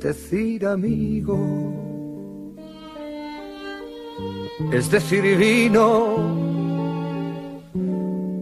[0.00, 1.67] decir amigo
[4.72, 6.16] es decir, vino,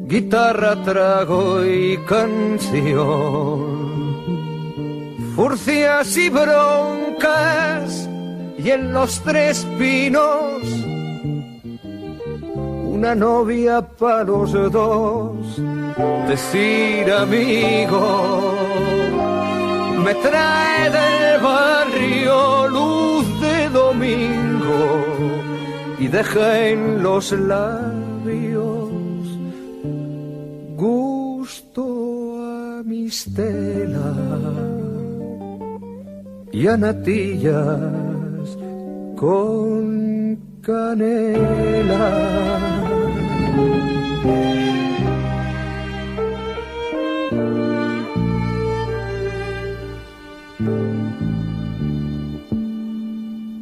[0.07, 2.97] guitarra, trago y canción,
[5.37, 8.09] furcias y broncas,
[8.59, 10.62] y en los tres pinos,
[12.85, 15.61] una novia para los dos,
[16.29, 18.55] decir amigo,
[20.03, 21.76] me trae del barrio
[26.07, 28.92] y deja en los labios
[30.76, 31.84] gusto
[32.44, 34.14] a mistela
[36.52, 38.57] y a natillas
[39.16, 42.07] con canela.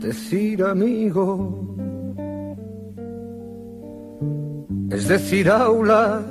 [0.02, 1.63] Decir amigo
[4.94, 6.22] es decir, aula,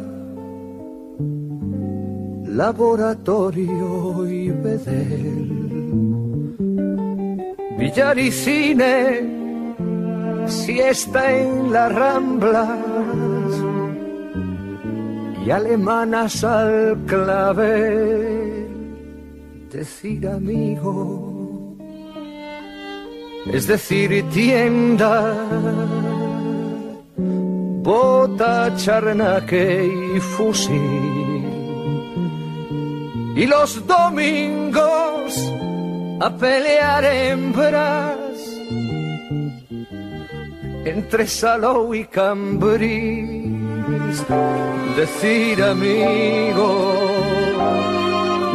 [2.47, 5.49] laboratorio y bedel,
[7.77, 8.95] billar y cine,
[10.47, 12.79] siesta en las ramblas
[15.45, 18.65] y alemanas al clave,
[19.71, 21.75] decir amigo,
[23.51, 25.35] es decir, tienda
[27.83, 31.43] bota, charnaque y fusil.
[33.35, 35.51] Y los domingos
[36.21, 38.23] a pelear hembras
[40.85, 43.53] entre Salou y Cambrís.
[44.95, 46.93] Decir amigo,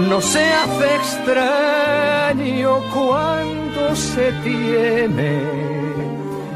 [0.09, 5.98] no se hace extraño cuando se tiene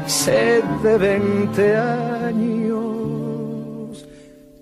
[0.07, 2.83] sed de veinte años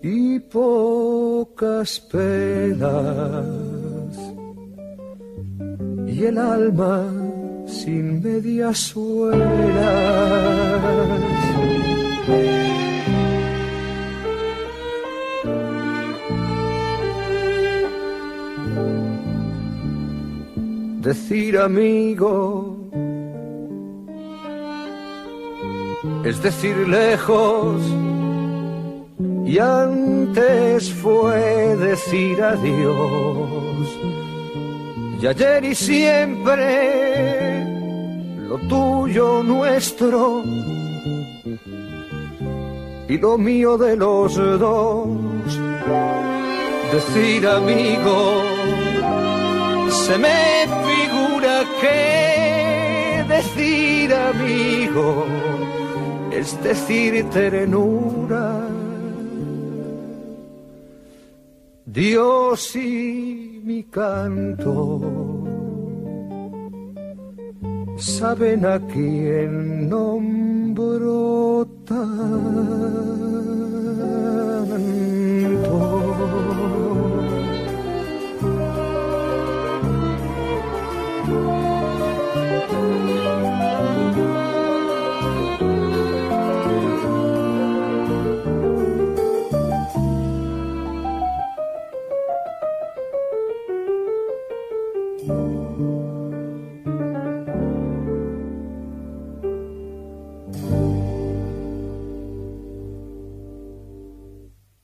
[0.01, 2.85] y pocas penas
[6.07, 7.11] y el alma
[7.67, 9.41] sin medias suelas.
[21.01, 22.70] Decir amigo
[26.23, 27.81] es decir lejos.
[29.45, 33.87] Y antes fue decir adiós.
[35.21, 37.65] Y ayer y siempre
[38.47, 40.43] lo tuyo nuestro
[43.07, 45.09] y lo mío de los dos.
[46.91, 48.43] Decir amigo
[49.89, 55.27] se me figura que decir amigo
[56.41, 58.67] es decir ternura.
[61.85, 64.75] Dios y mi canto
[67.97, 73.50] saben a quién nombro tanto.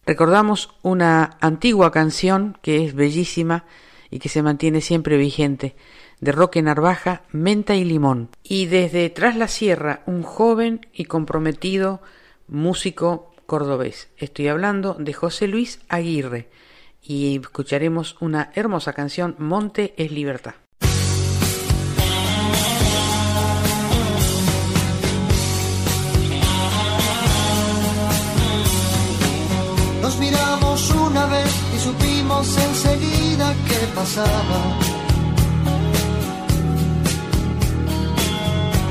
[0.07, 3.65] Recordamos una antigua canción que es bellísima
[4.09, 5.75] y que se mantiene siempre vigente,
[6.21, 8.29] de Roque Narvaja, Menta y Limón.
[8.41, 12.01] Y desde Tras la Sierra, un joven y comprometido
[12.47, 14.09] músico cordobés.
[14.17, 16.49] Estoy hablando de José Luis Aguirre
[17.03, 20.55] y escucharemos una hermosa canción, Monte es Libertad.
[30.07, 34.59] Nos miramos una vez y supimos enseguida qué pasaba.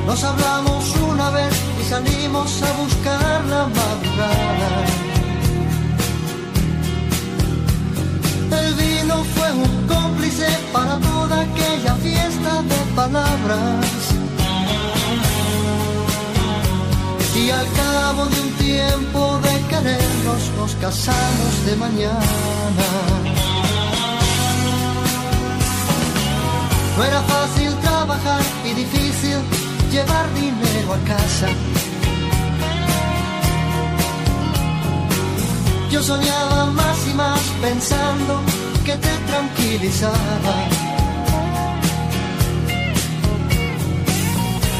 [0.07, 4.71] Nos hablamos una vez y salimos a buscar la madrugada.
[8.61, 13.87] El vino fue un cómplice para toda aquella fiesta de palabras.
[17.35, 19.46] Y al cabo de un tiempo de
[19.83, 22.87] querernos nos casamos de mañana.
[26.97, 29.39] No era fácil trabajar y difícil
[29.91, 31.49] llevar dinero a casa.
[35.91, 38.41] Yo soñaba más y más pensando
[38.85, 40.86] que te tranquilizaba.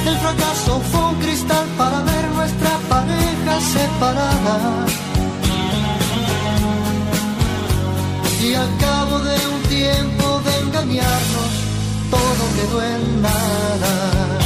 [0.07, 4.87] El fracaso fue un cristal para ver nuestra pareja separada.
[8.41, 11.53] Y al cabo de un tiempo de engañarnos,
[12.11, 14.46] todo quedó en nada.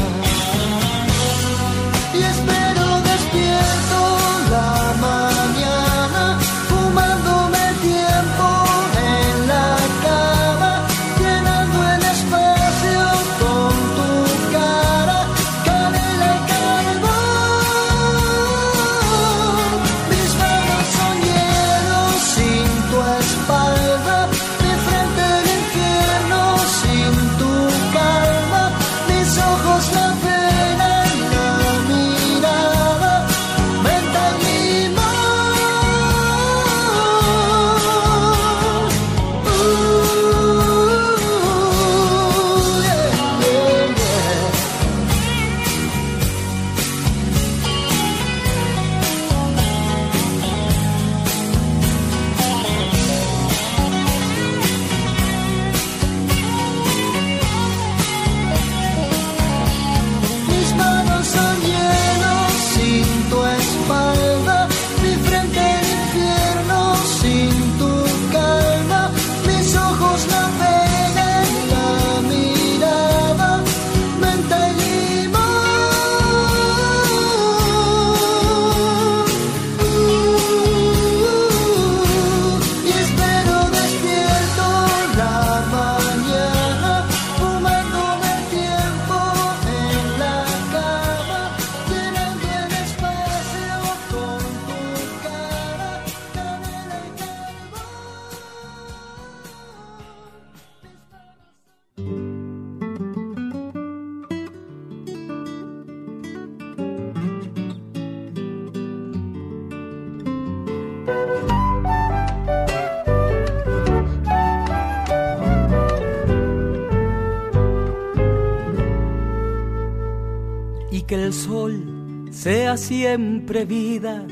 [123.59, 124.25] vida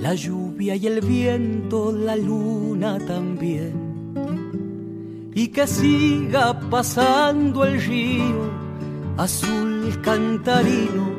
[0.00, 3.74] la lluvia y el viento, la luna también.
[5.34, 8.50] Y que siga pasando el río,
[9.16, 11.10] azul cantarino,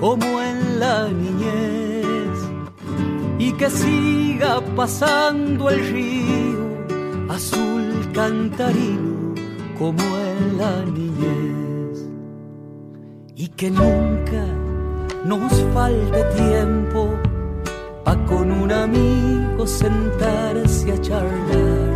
[0.00, 2.38] como en la niñez.
[3.38, 9.34] Y que siga pasando el río, azul cantarino,
[9.78, 12.08] como en la niñez.
[13.36, 14.61] Y que nunca
[15.24, 17.10] nos falte tiempo
[18.04, 21.92] pa' con un amigo sentarse a charlar.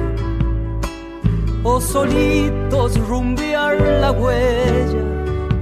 [1.64, 5.04] O solitos rumbear la huella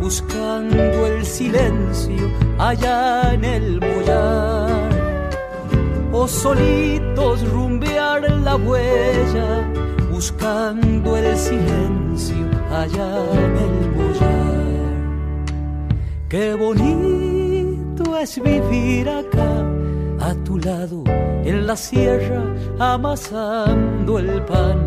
[0.01, 4.91] buscando el silencio allá en el mollar
[6.13, 9.67] o solitos rumbear la huella
[10.13, 14.85] buscando el silencio allá en el mollar
[16.29, 17.34] qué bonito
[18.25, 19.53] es vivir acá
[20.19, 21.05] a tu lado
[21.45, 22.43] en la sierra
[22.79, 24.79] amasando el pan,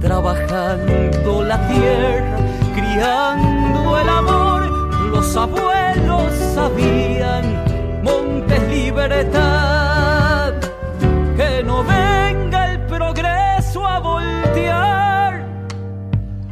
[0.00, 2.38] trabajando la tierra,
[2.74, 4.60] criando el amor.
[5.12, 7.44] Los abuelos sabían,
[8.02, 10.54] montes libertad,
[11.36, 15.44] que no venga el progreso a voltear,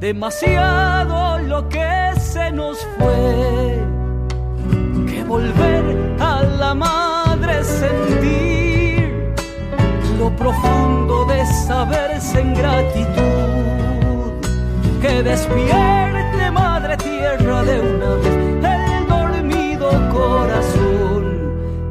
[0.00, 3.75] demasiado lo que se nos fue,
[5.26, 9.34] volver a la madre sentir
[10.18, 14.32] lo profundo de saberse en gratitud.
[15.00, 21.24] Que despierte madre tierra de una vez el dormido corazón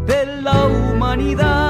[0.06, 1.65] de la humanidad.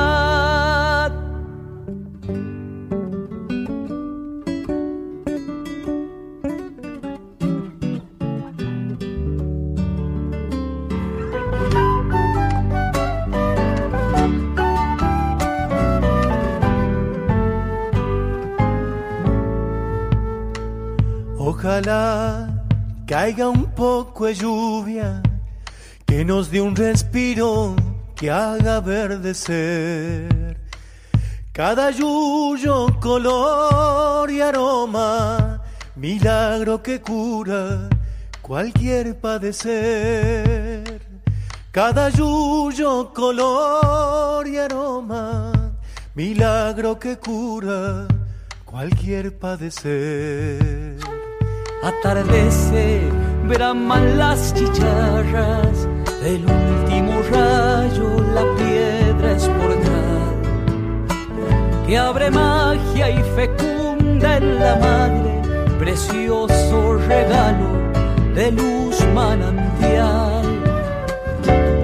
[21.65, 22.47] Ojalá
[23.07, 25.23] caiga un poco de lluvia
[26.05, 27.75] que nos dé un respiro
[28.15, 30.59] que haga verdecer
[31.51, 35.63] cada yuyo, color y aroma,
[35.95, 37.89] milagro que cura
[38.43, 41.01] cualquier padecer.
[41.71, 45.51] Cada yuyo, color y aroma,
[46.13, 48.07] milagro que cura
[48.65, 51.14] cualquier padecer.
[51.85, 53.01] Atardece,
[53.47, 55.87] braman las chicharras.
[56.21, 60.15] Del último rayo, la piedra esportal
[61.85, 65.41] que abre magia y fecunda en la madre,
[65.77, 67.69] precioso regalo
[68.33, 70.43] de luz manantial.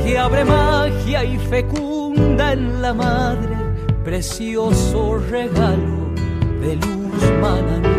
[0.03, 3.55] Que abre magia y fecunda en la madre,
[4.03, 6.09] precioso regalo
[6.61, 7.90] de luz manantial.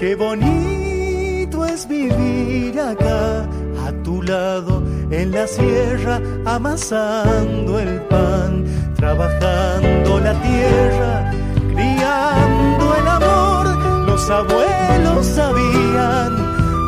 [0.00, 3.42] Qué bonito es vivir acá
[3.86, 8.64] a tu lado en la sierra, amasando el pan,
[8.96, 11.30] trabajando la tierra,
[11.74, 14.06] criando el amor.
[14.06, 16.32] Los abuelos sabían,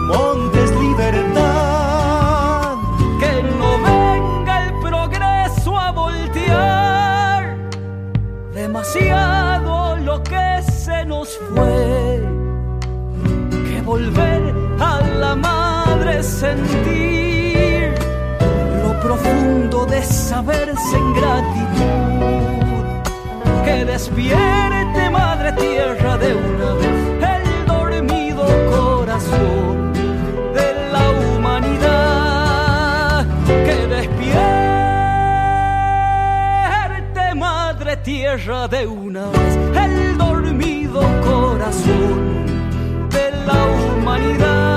[0.07, 2.79] montes libertad.
[3.21, 7.59] Que no venga el progreso a voltear
[8.55, 12.22] demasiado lo que se nos fue
[13.93, 14.43] volver
[14.81, 14.93] a
[15.23, 17.93] la madre sentir
[18.83, 22.83] lo profundo de saberse en gratitud.
[23.67, 27.01] Que despierte madre tierra de una vez
[27.35, 27.45] el
[27.75, 28.45] dormido
[28.77, 29.93] corazón
[30.59, 33.17] de la humanidad.
[33.67, 34.45] Que despierte
[37.35, 39.53] madre tierra de una vez
[39.85, 42.43] el dormido corazón
[43.47, 44.73] la humanidad.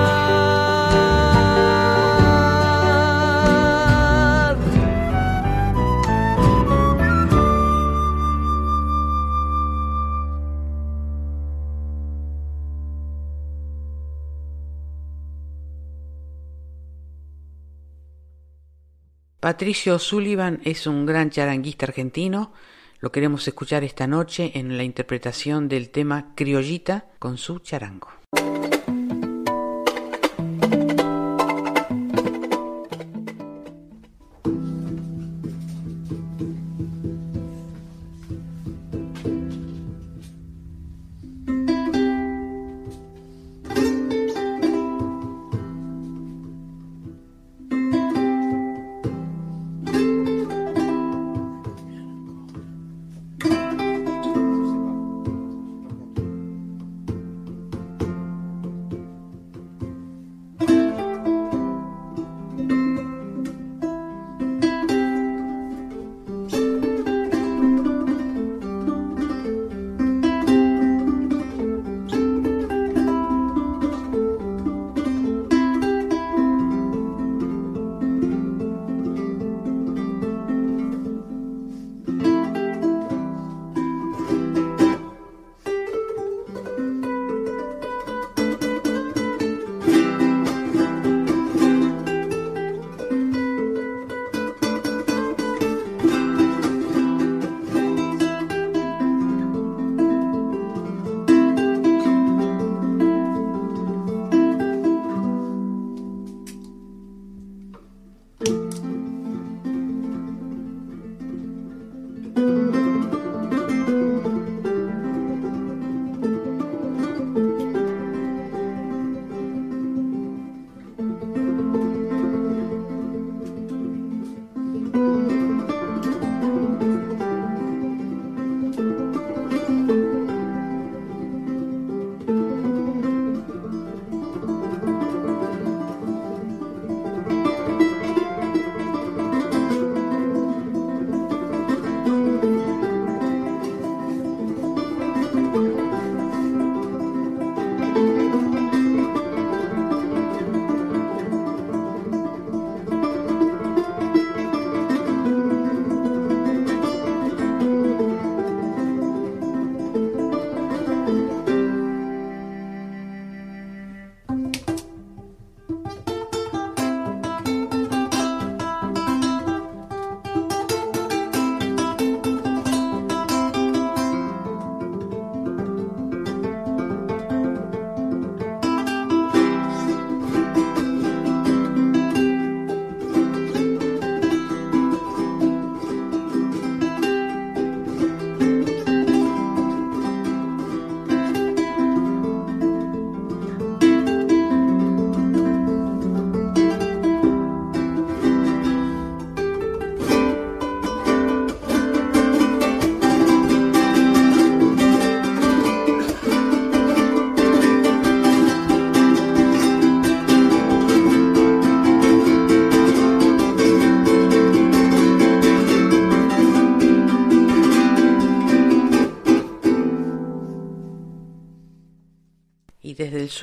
[19.46, 22.52] Patricio Sullivan es un gran charanguista argentino.
[23.00, 28.25] Lo queremos escuchar esta noche en la interpretación del tema Criollita con su charango.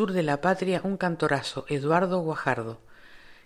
[0.02, 2.80] Sur de la patria un cantorazo, Eduardo Guajardo,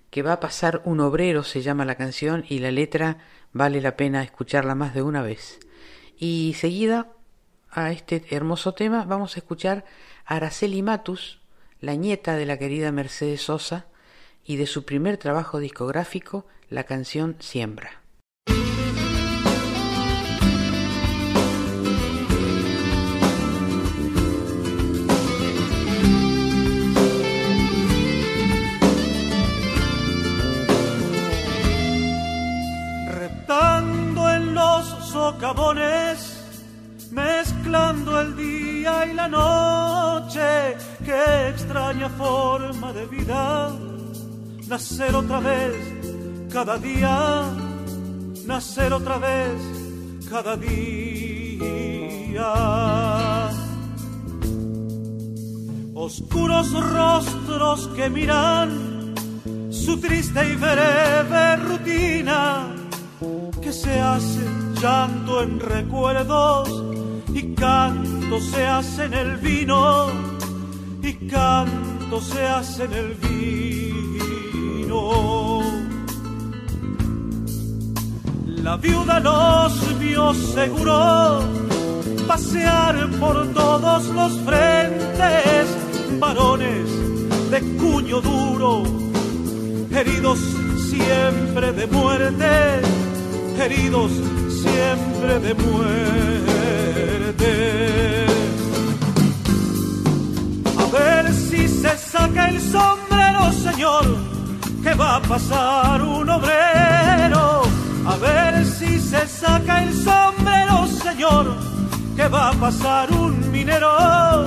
[0.09, 3.19] que va a pasar un obrero, se llama la canción, y la letra
[3.53, 5.61] vale la pena escucharla más de una vez.
[6.17, 7.13] Y seguida
[7.71, 9.85] a este hermoso tema vamos a escuchar
[10.25, 11.43] a Araceli Matus,
[11.79, 13.89] la nieta de la querida Mercedes Sosa,
[14.43, 18.06] y de su primer trabajo discográfico, la canción Siembra.
[35.27, 36.19] Socavones,
[37.11, 43.73] mezclando el día y la noche, qué extraña forma de vida,
[44.69, 45.75] nacer otra vez
[46.53, 47.43] cada día,
[48.47, 49.61] nacer otra vez
[50.31, 50.91] cada día.
[55.95, 59.15] Oscuros rostros que miran
[59.71, 62.86] su triste y breve rutina,
[63.63, 64.41] que se hace
[64.81, 66.85] llanto en recuerdos
[67.33, 70.09] y canto se hace en el vino
[71.03, 73.47] y canto se hace en el vino.
[78.47, 81.41] La viuda nos vio seguro
[82.27, 85.67] pasear por todos los frentes,
[86.19, 86.89] varones
[87.51, 88.83] de cuño duro,
[89.93, 90.39] heridos
[90.91, 92.81] siempre de muerte,
[93.59, 94.11] heridos
[94.49, 95.87] siempre de muerte.
[100.79, 104.05] A ver si se saca el sombrero, señor,
[104.83, 107.63] que va a pasar un obrero.
[108.07, 111.57] A ver si se saca el sombrero, señor,
[112.15, 114.47] que va a pasar un minero.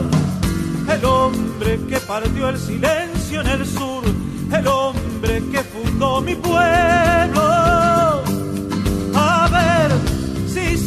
[0.88, 4.03] El hombre que partió el silencio en el sur,
[4.52, 7.98] el hombre que fundó mi pueblo.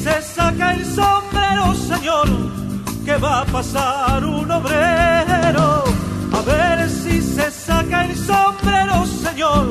[0.03, 2.29] Se saca el sombrero, señor,
[3.05, 5.85] que va a pasar un obrero.
[6.33, 9.67] A ver si se saca el sombrero, señor,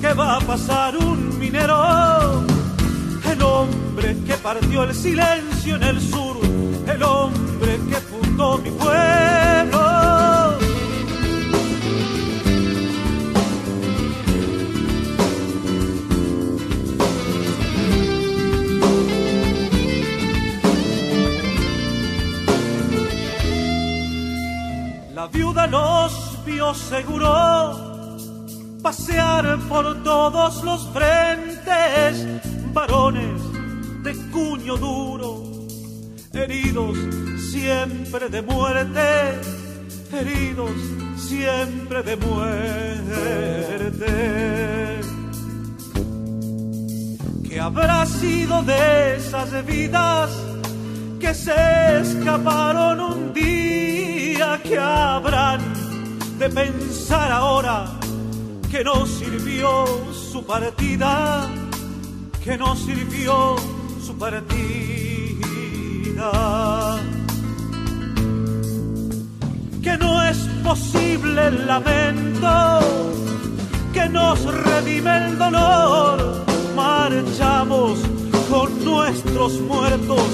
[0.00, 2.44] que va a pasar un minero.
[3.28, 6.36] El hombre que partió el silencio en el sur,
[6.86, 10.65] el hombre que fundó mi pueblo.
[25.26, 28.16] La viuda nos vio seguro
[28.80, 32.24] pasear por todos los frentes,
[32.72, 33.42] varones
[34.04, 35.42] de cuño duro,
[36.32, 36.96] heridos
[37.50, 39.40] siempre de muerte,
[40.12, 40.70] heridos
[41.16, 42.60] siempre de muerte.
[47.48, 50.30] ¿Qué habrá sido de esas vidas
[51.18, 53.95] que se escaparon un día?
[54.62, 55.60] ¿Qué habrán
[56.38, 57.86] de pensar ahora
[58.70, 61.48] que no sirvió su partida?
[62.42, 63.56] Que no sirvió
[64.04, 64.50] su partida.
[69.82, 72.80] Que no es posible el lamento
[73.96, 76.44] que nos redime el dolor.
[76.74, 77.98] Marchamos
[78.50, 80.28] con nuestros muertos,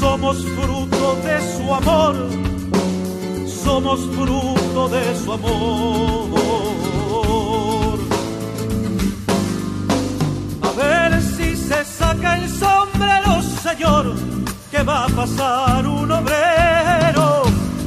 [0.00, 2.16] somos fruto de su amor,
[3.68, 6.38] somos fruto de su amor.
[10.68, 13.32] A ver si se saca el sombrero,
[13.66, 14.04] señor,
[14.70, 17.26] que va a pasar un obrero.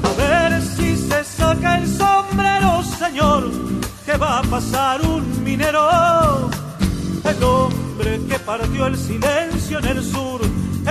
[0.10, 3.41] A ver si se saca el sombrero, señor,
[4.06, 6.52] que va a pasar un minero.
[7.32, 10.41] El hombre que partió el silencio en el sur,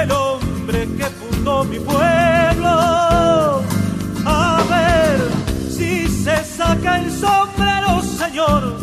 [0.03, 3.71] el hombre que fundó mi pueblo.
[4.25, 5.19] A ver
[5.71, 8.77] si se saca el sombrero, señor,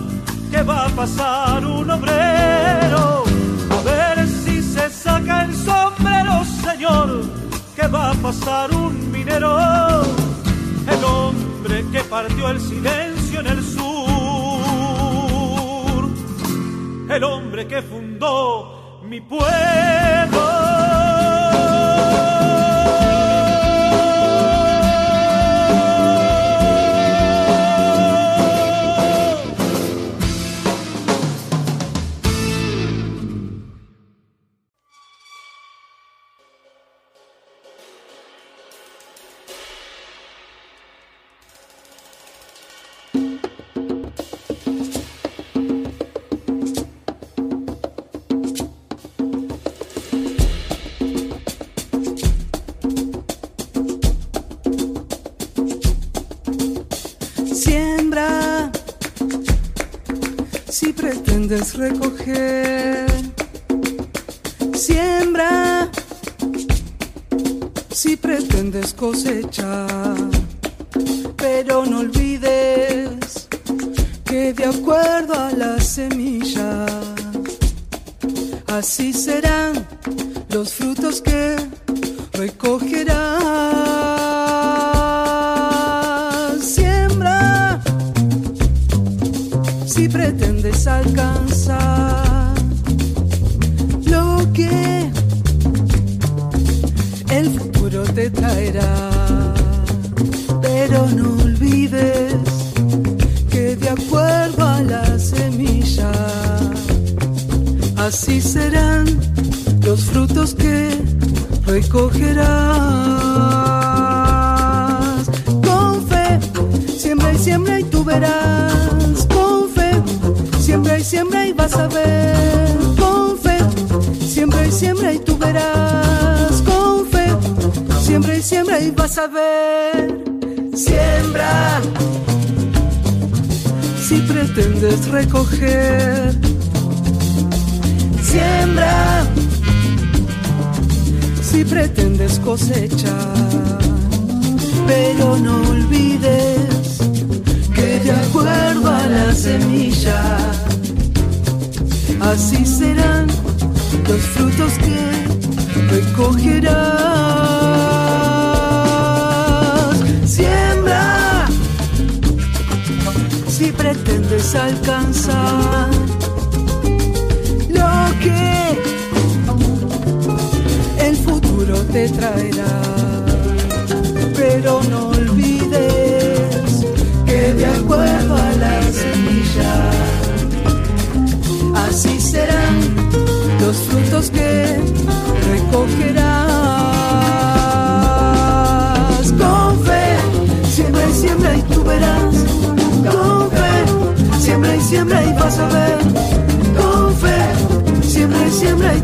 [0.52, 3.24] que va a pasar un obrero.
[3.70, 7.22] A ver si se saca el sombrero, señor,
[7.76, 10.04] que va a pasar un minero.
[10.88, 14.08] El hombre que partió el silencio en el sur
[17.18, 20.77] el hombre que fundó mi pueblo.
[61.78, 63.06] Recoger,
[64.74, 65.90] siembra.
[67.92, 70.27] Si pretendes cosechar,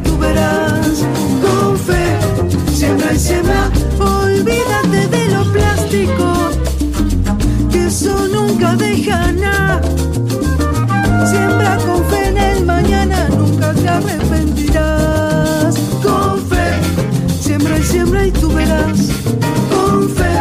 [0.03, 1.05] tú verás.
[1.41, 2.05] Con fe,
[2.73, 3.69] siembra y siembra.
[3.99, 6.49] Olvídate de lo plástico,
[7.71, 9.81] que eso nunca deja nada.
[11.30, 15.75] Siembra con fe en el mañana, nunca te arrepentirás.
[16.03, 16.65] Con fe,
[17.41, 18.99] siembra y siembra y tú verás.
[19.71, 20.34] Con fe,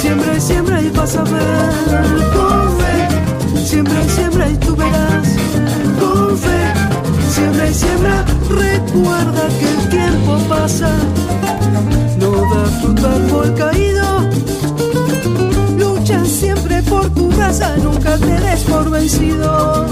[0.00, 2.30] siembra y siembra y vas a ver.
[2.34, 5.47] Con fe, siembra y siembra y tú verás.
[7.58, 8.24] Siembra y siembra.
[8.50, 10.90] Recuerda que el tiempo pasa,
[12.20, 14.30] no da fruto árbol caído.
[15.76, 19.86] Lucha siempre por tu raza, nunca te des por vencido.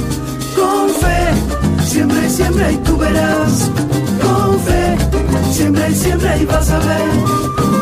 [0.55, 3.71] Con fe, siembra y siembra y tú verás.
[4.23, 4.97] Con fe,
[5.51, 7.11] siembra y siembra y vas a ver.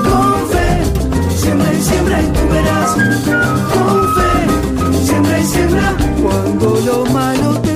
[0.08, 2.90] Con fe, siembra y siembra y tú verás.
[3.74, 5.96] Con fe, siembra y siembra.
[6.22, 7.73] Cuando lo malo te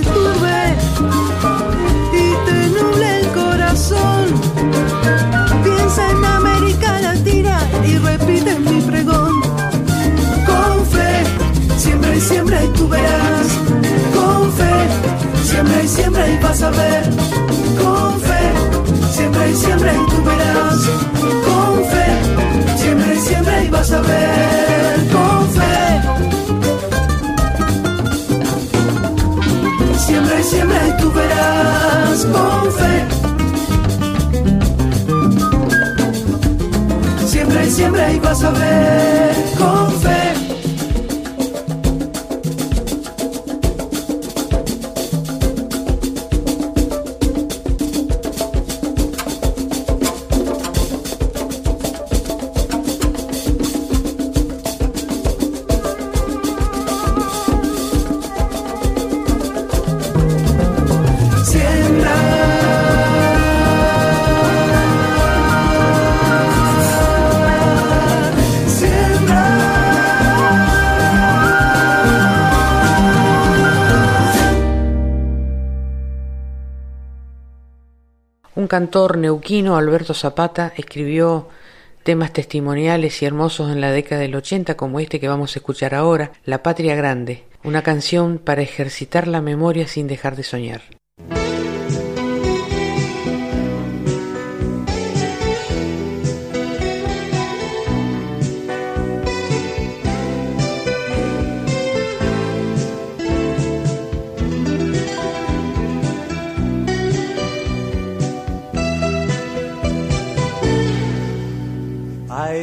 [14.15, 14.75] Con fe,
[15.45, 17.03] siembra y siembra y vas a ver.
[17.83, 18.53] Con fe,
[19.13, 20.81] siembra y siembra y tú verás.
[21.47, 22.07] Con fe,
[22.77, 25.09] siembra y siembra y vas a ver.
[25.13, 25.77] Con fe.
[30.07, 32.25] Siembra y siembra y tú verás.
[32.27, 33.19] Con fe.
[37.71, 39.35] Siembra y vas a ver.
[39.57, 40.48] Con fe.
[78.69, 81.49] Cantor neuquino, Alberto Zapata, escribió
[82.05, 85.95] temas testimoniales y hermosos en la década del 80 como este que vamos a escuchar
[85.95, 90.98] ahora, La Patria Grande, una canción para ejercitar la memoria sin dejar de soñar.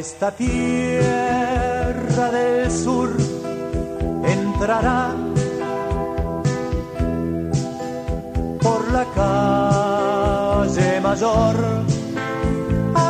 [0.08, 1.06] Esta tierra
[2.32, 3.10] del sur
[4.24, 5.16] entrará
[8.62, 11.56] por la calle mayor.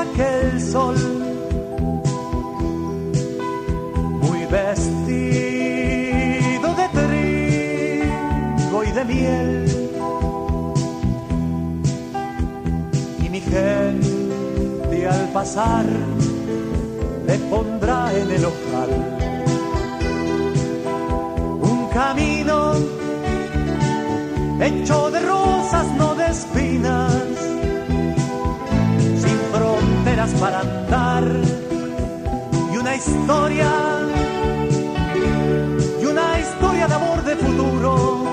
[0.01, 0.95] Aquel sol
[4.21, 5.09] muy vestido
[6.81, 9.65] de trigo y de miel.
[13.21, 15.85] Y mi gente al pasar
[17.27, 18.89] le pondrá en el ojal
[21.61, 22.73] un camino
[24.61, 27.13] hecho de rosas, no de espinas,
[29.21, 31.23] sin fronteras para andar.
[32.73, 33.71] Y una historia,
[36.01, 38.23] y una historia de amor de futuro,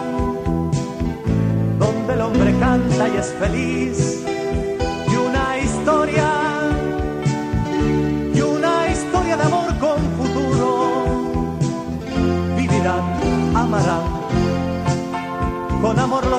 [1.79, 4.12] donde el hombre canta y es feliz,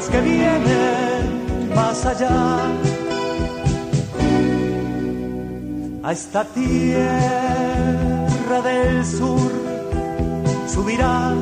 [0.09, 2.61] que vienen más allá.
[6.03, 7.07] A esta tierra
[8.63, 9.51] del sur
[10.67, 11.34] subirá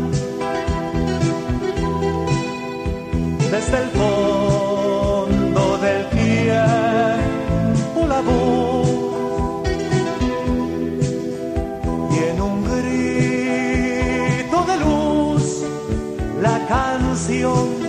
[3.52, 8.90] desde el fondo del tiempo la voz
[12.12, 15.44] y en un grito de luz
[16.40, 17.81] la canción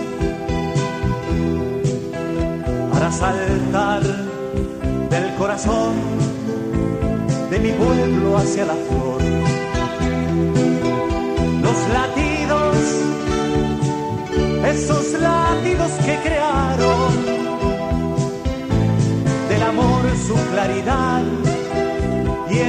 [3.23, 4.03] saltar
[5.09, 5.93] del corazón
[7.49, 9.21] de mi pueblo hacia la flor.
[11.65, 12.75] Los latidos,
[14.73, 17.11] esos latidos que crearon
[19.49, 21.23] del amor su claridad
[22.49, 22.59] y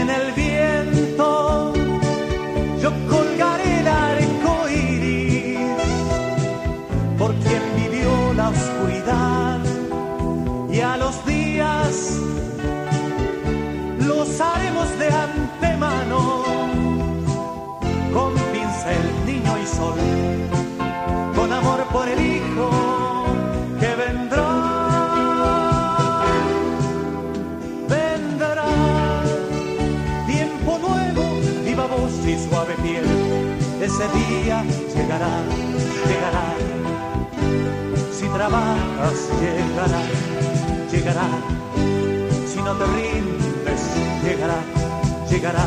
[32.54, 33.04] suave piel.
[33.82, 34.62] Ese día
[34.94, 35.42] llegará,
[36.08, 36.46] llegará.
[38.12, 40.02] Si trabajas, llegará
[40.92, 41.28] llegará.
[42.46, 43.80] Si no te rindes,
[44.24, 44.58] llegará,
[45.28, 45.66] llegará.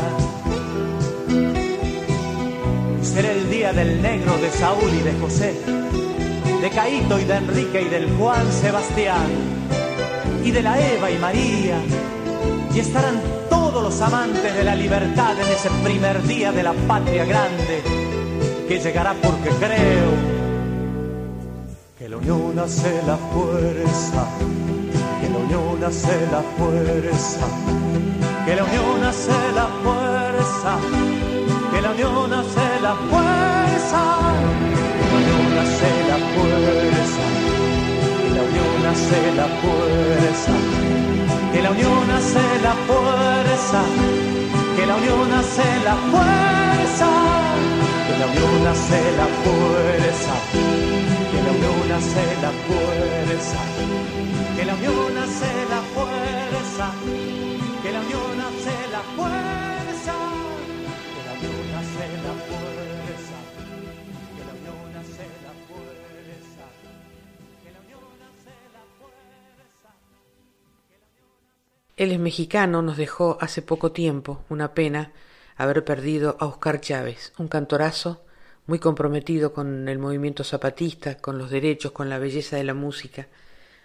[3.02, 5.54] Será el día del negro de Saúl y de José,
[6.62, 9.28] de Caíto y de Enrique y del Juan Sebastián,
[10.42, 11.78] y de la Eva y María,
[12.74, 13.20] y estarán
[13.70, 17.82] todos los amantes de la libertad en ese primer día de la patria grande,
[18.66, 20.10] que llegará porque creo
[21.98, 24.26] que la unión hace la fuerza
[25.20, 27.46] que la unión hace la fuerza,
[28.46, 30.78] que la unión hace la fuerza,
[31.70, 34.02] que la unión hace la fuerza,
[35.00, 37.24] que la unión hace la fuerza,
[38.22, 40.54] que la unión hace la fuerza,
[41.52, 43.82] que la unión hace la fuerza,
[44.76, 47.08] que la unión hace la fuerza,
[48.06, 50.34] que la unión hace la fuerza,
[51.30, 53.60] que la unión hace la fuerza.
[54.56, 56.90] Que la unión hace la fuerza,
[57.82, 60.14] que la unión hace la fuerza,
[61.14, 63.36] que la unión hace la fuerza,
[64.34, 66.64] que la unión hace la fuerza,
[71.98, 75.12] Él es mexicano, nos dejó hace poco tiempo, una pena
[75.56, 78.24] haber perdido a Oscar Chávez, un cantorazo
[78.66, 83.28] muy comprometido con el movimiento zapatista, con los derechos, con la belleza de la música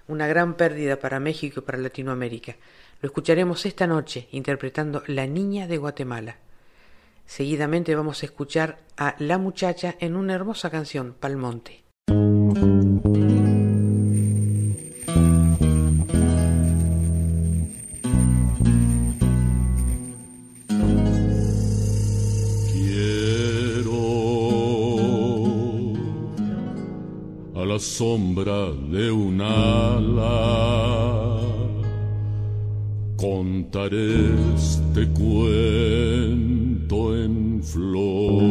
[0.08, 2.56] una gran pérdida para México y para Latinoamérica.
[3.02, 6.38] Lo escucharemos esta noche interpretando La Niña de Guatemala.
[7.26, 11.84] Seguidamente vamos a escuchar a La Muchacha en una hermosa canción, Palmonte.
[27.74, 30.30] La sombra de un ala.
[33.18, 34.14] Contaré
[34.56, 38.44] este cuento en flor.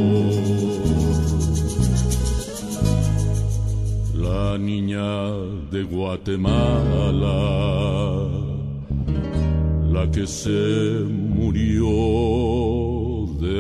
[4.27, 5.31] La niña
[5.70, 7.43] de Guatemala,
[9.93, 11.05] la que se
[11.39, 11.90] murió
[13.44, 13.57] de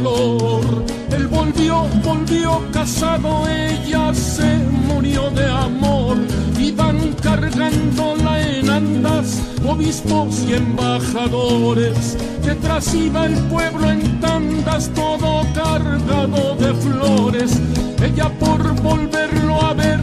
[0.00, 0.84] de olor.
[1.12, 4.56] Él volvió, volvió casado, ella se
[4.86, 6.16] murió de amor.
[6.58, 12.16] Iban cargándola en andas, obispos y embajadores.
[12.44, 17.60] Detrás iba el pueblo en tandas, todo cargado de flores.
[18.02, 20.00] Ella por volverlo a ver,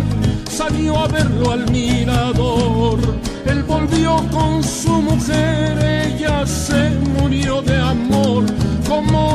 [0.50, 3.00] salió a verlo al mirador.
[3.46, 8.44] Él volvió con su mujer, ella se murió de amor,
[8.88, 9.27] como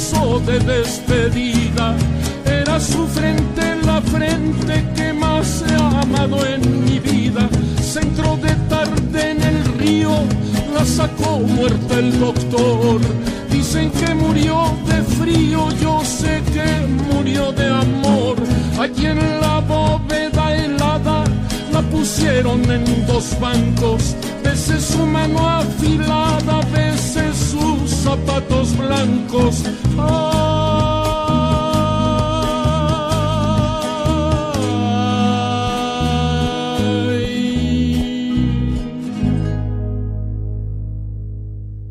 [0.00, 1.94] beso de despedida.
[2.46, 7.48] Era su frente la frente que más he amado en mi vida.
[7.82, 10.12] Se entró de tarde en el río,
[10.74, 13.00] la sacó muerta el doctor.
[13.50, 14.56] Dicen que murió
[14.86, 16.68] de frío, yo sé que
[17.12, 18.36] murió de amor.
[18.78, 21.24] Allí en la bóveda helada
[21.72, 24.16] la pusieron en dos bancos.
[24.42, 27.49] Veces su mano afilada, veces
[28.00, 29.64] zapatos blancos.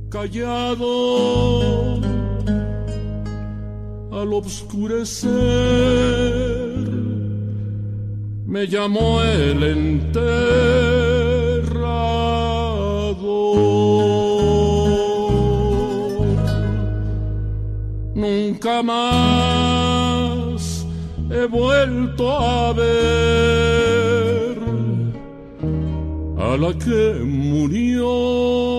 [0.10, 0.90] Callado
[4.12, 5.30] al obscurecer
[8.46, 10.79] me llamó el enterrador.
[18.80, 20.64] Nunca más
[21.30, 24.58] he vuelto a ver
[26.38, 28.79] a la que murió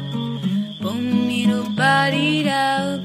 [2.01, 3.00] bodied out.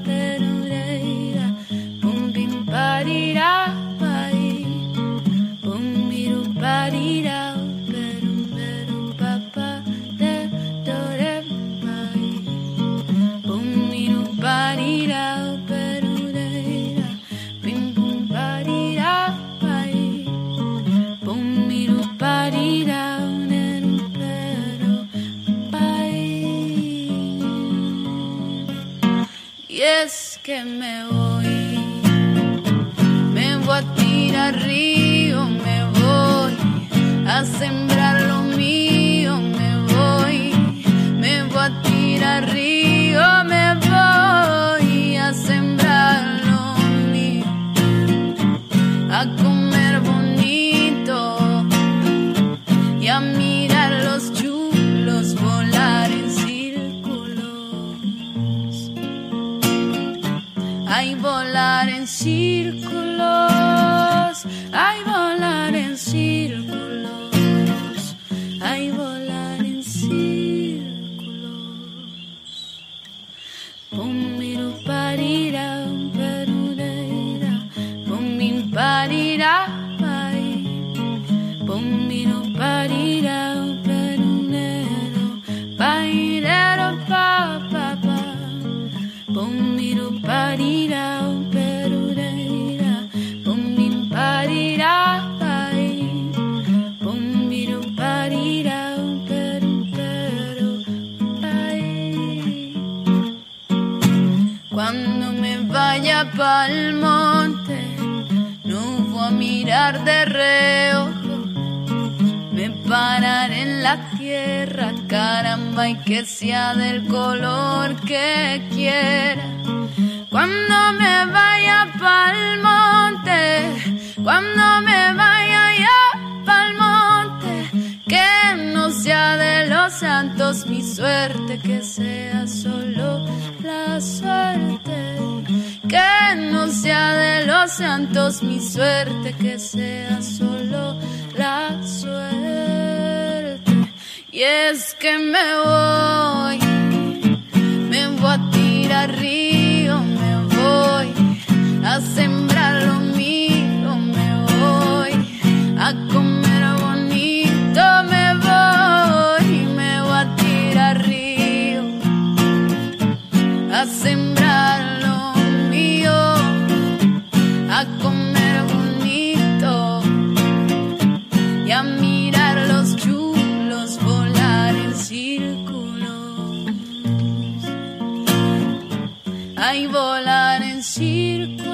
[179.59, 181.65] Ay, volar en círculos,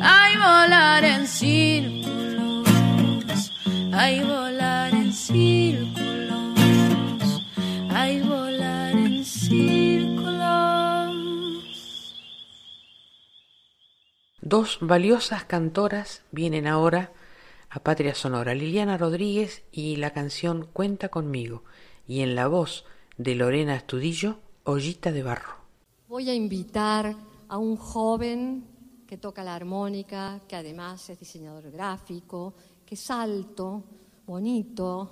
[0.00, 2.70] ay, volar en círculos,
[3.92, 6.54] ay, volar en círculos,
[7.90, 10.24] ay, volar en círculos.
[14.40, 17.10] Dos valiosas cantoras vienen ahora
[17.70, 21.64] a Patria Sonora, Liliana Rodríguez y la canción Cuenta conmigo,
[22.06, 22.84] y en la voz
[23.16, 25.63] de Lorena Astudillo, Ollita de Barro.
[26.14, 27.12] Voy a invitar
[27.48, 28.64] a un joven
[29.04, 32.54] que toca la armónica, que además es diseñador gráfico,
[32.86, 33.82] que es alto,
[34.24, 35.10] bonito,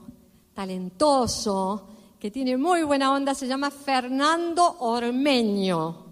[0.55, 1.89] talentoso,
[2.21, 6.07] que tiene muy buena onda, se llama Fernando Ormeño.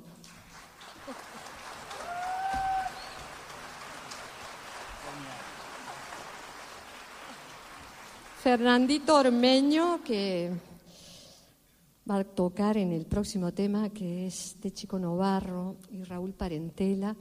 [8.42, 10.50] Fernandito Ormeño, que
[12.10, 17.14] va a tocar en el próximo tema, que es de Chico Novarro y Raúl Parentela,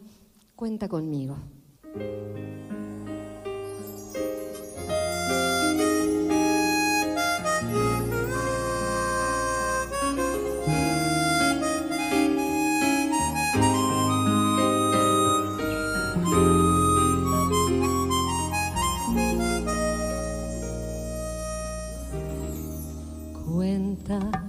[0.56, 1.38] cuenta conmigo.
[23.46, 24.49] Cuenta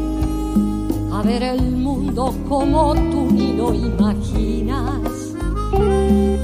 [1.21, 5.35] a ver el mundo como tú ni lo imaginas.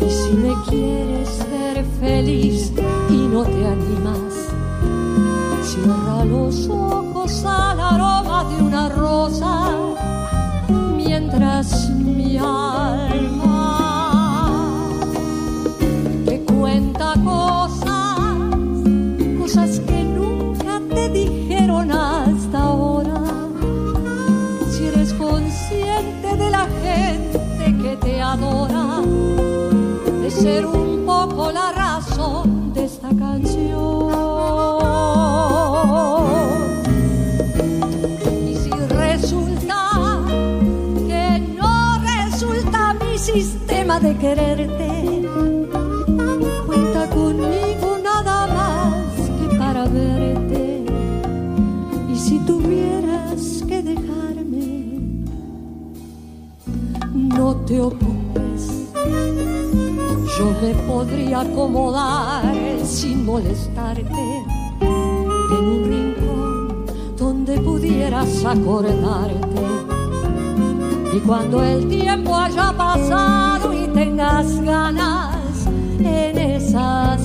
[0.06, 2.72] Y si me quieres ver feliz
[3.10, 4.34] y no te animas,
[5.64, 9.72] cierra los ojos al aroma de una rosa
[10.96, 13.80] mientras mi alma
[16.26, 18.38] te cuenta cosas,
[19.40, 22.17] cosas que nunca te dijeron hasta
[30.22, 34.12] de ser un poco la razón de esta canción.
[38.48, 39.80] Y si resulta
[41.08, 45.28] que no resulta mi sistema de quererte,
[46.66, 50.86] cuenta conmigo nada más que para verte.
[52.14, 55.24] Y si tuvieras que dejarme,
[57.14, 58.17] no te ocupes.
[60.62, 62.44] Me podría acomodar
[62.84, 64.44] sin molestarte
[64.82, 66.86] en un rincón
[67.16, 69.62] donde pudieras acordarte.
[71.16, 75.68] Y cuando el tiempo haya pasado y tengas ganas,
[76.00, 77.17] en esas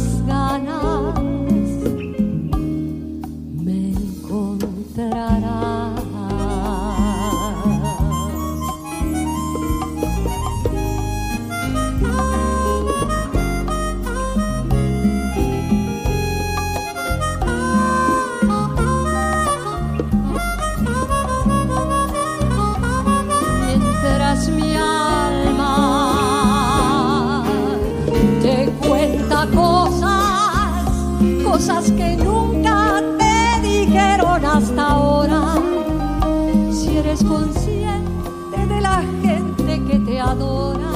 [31.53, 35.41] cosas que nunca te dijeron hasta ahora.
[36.73, 40.95] Si eres consciente de la gente que te adora,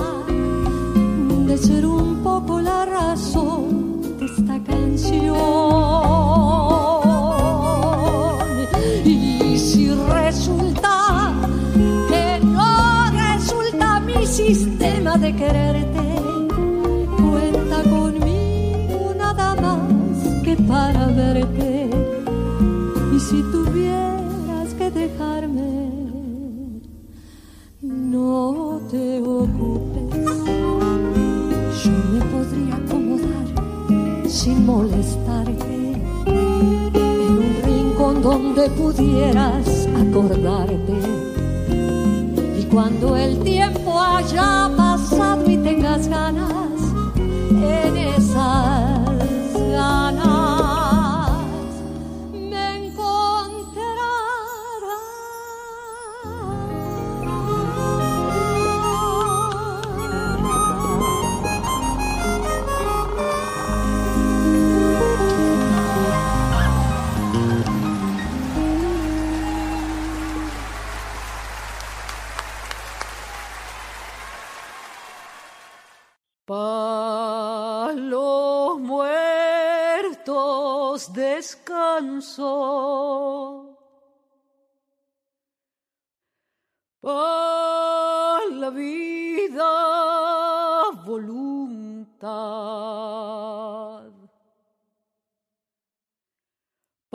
[1.49, 5.37] de ser un poco la razón de esta canción.
[9.05, 11.35] Y si resulta
[12.09, 16.06] que no resulta mi sistema de quererte,
[20.67, 21.91] para verte.
[23.15, 25.91] Y si tuvieras que dejarme,
[27.81, 30.27] no te ocupes.
[31.83, 40.95] Yo me podría acomodar sin molestarte en un rincón donde pudieras acordarte.
[42.59, 46.51] Y cuando el tiempo haya pasado y tengas ganas,
[47.51, 48.26] en esas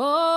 [0.02, 0.31] Pa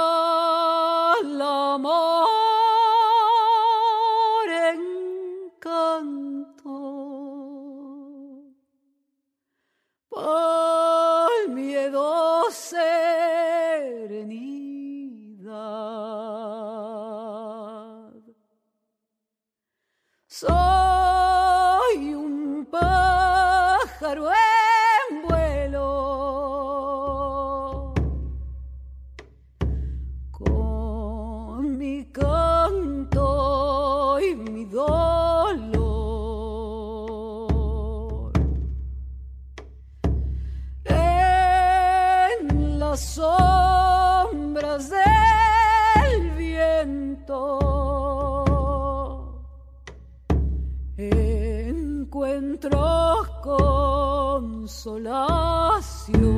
[54.85, 56.34] consolación.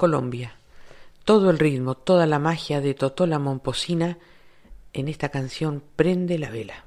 [0.00, 0.56] Colombia.
[1.26, 4.16] Todo el ritmo, toda la magia de Totola Momposina
[4.94, 6.86] en esta canción Prende la vela.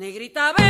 [0.00, 0.69] Negrita.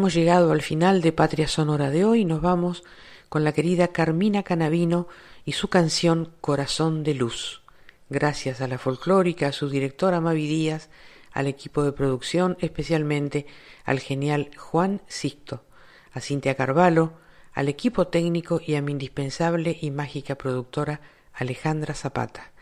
[0.00, 2.24] Hemos llegado al final de Patria Sonora de hoy.
[2.24, 2.84] Nos vamos
[3.28, 5.08] con la querida Carmina Canavino
[5.44, 7.60] y su canción Corazón de Luz.
[8.08, 10.88] Gracias a la folclórica, a su directora Mavi Díaz,
[11.32, 13.44] al equipo de producción, especialmente
[13.84, 15.66] al genial Juan Sixto,
[16.14, 17.12] a Cintia Carvalho,
[17.52, 21.02] al equipo técnico y a mi indispensable y mágica productora
[21.34, 22.52] Alejandra Zapata.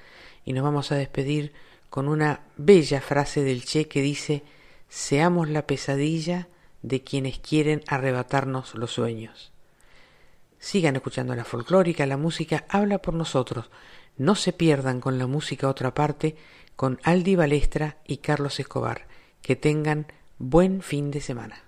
[0.44, 1.52] Y nos vamos a despedir
[1.88, 4.42] con una bella frase del Che que dice
[4.88, 6.48] Seamos la pesadilla
[6.88, 9.52] de quienes quieren arrebatarnos los sueños.
[10.58, 13.70] Sigan escuchando la folclórica, la música habla por nosotros.
[14.16, 16.36] No se pierdan con la música otra parte
[16.74, 19.06] con Aldi Balestra y Carlos Escobar.
[19.42, 20.06] Que tengan
[20.38, 21.62] buen fin de semana.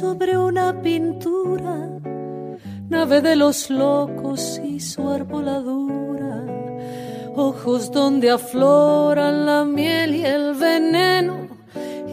[0.00, 1.88] Sobre una pintura,
[2.88, 6.44] nave de los locos y su arboladura,
[7.36, 11.46] ojos donde afloran la miel y el veneno,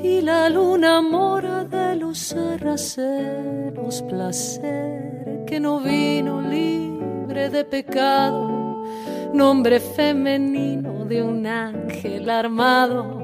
[0.03, 8.85] y la luna mora de los sarracenos, placer que no vino libre de pecado,
[9.33, 13.20] nombre femenino de un ángel armado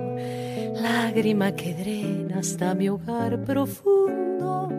[0.82, 4.70] lágrima que drena hasta mi hogar profundo,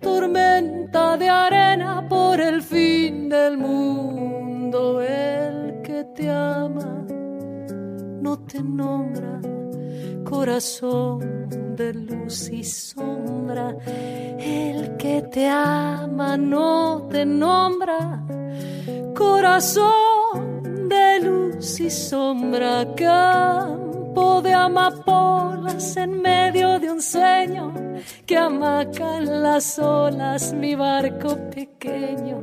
[0.00, 5.00] tormenta de arena por el fin del mundo.
[5.02, 7.04] El que te ama
[8.20, 9.40] no te nombra,
[10.24, 13.76] corazón de luz y sombra.
[14.38, 18.24] El que te ama no te nombra,
[19.14, 22.86] corazón de luz y sombra.
[24.14, 27.72] De amapolas en medio de un sueño
[28.26, 32.42] que amacan las olas mi barco pequeño.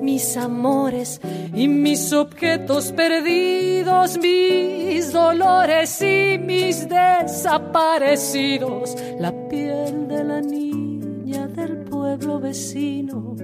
[0.00, 1.20] Mis amores
[1.52, 11.76] y mis objetos perdidos, mis dolores y mis desaparecidos, la piel de la niña del
[11.78, 13.36] pueblo vecino,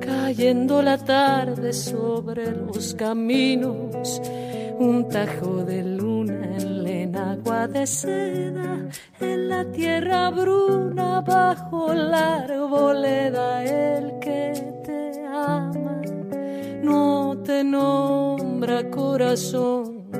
[0.00, 4.22] cayendo la tarde sobre los caminos,
[4.78, 6.09] un tajo de luna
[7.10, 8.88] en la enagua de seda,
[9.20, 14.52] en la tierra bruna bajo la arboleda, el que
[14.84, 16.02] te ama
[16.82, 20.10] no te nombra corazón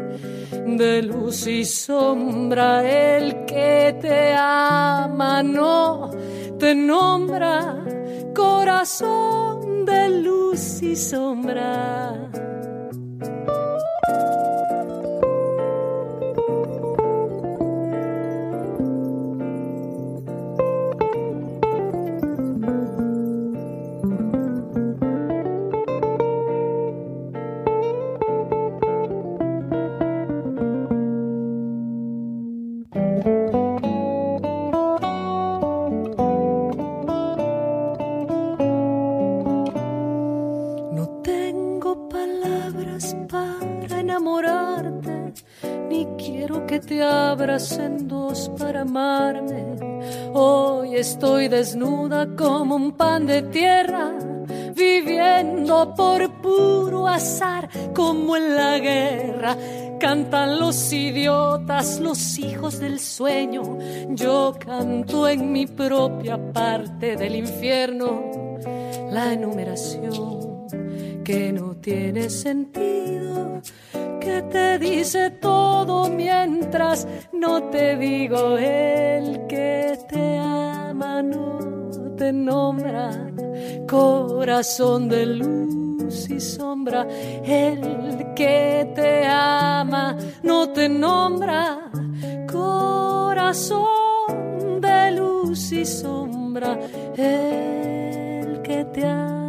[0.77, 6.11] de luz y sombra, el que te ama no
[6.59, 7.85] te nombra
[8.35, 12.31] corazón de luz y sombra.
[47.61, 49.77] En dos para amarme.
[50.33, 54.13] Hoy estoy desnuda como un pan de tierra,
[54.75, 59.57] viviendo por puro azar como en la guerra.
[59.99, 63.77] Cantan los idiotas, los hijos del sueño.
[64.09, 68.23] Yo canto en mi propia parte del infierno
[69.11, 70.40] la enumeración
[71.31, 73.63] que no tiene sentido,
[74.21, 83.31] que te dice todo mientras no te digo el que te ama, no te nombra,
[83.89, 87.07] corazón de luz y sombra,
[87.45, 91.93] el que te ama, no te nombra,
[92.51, 93.87] corazón
[94.81, 96.77] de luz y sombra,
[97.17, 99.40] el que te ama,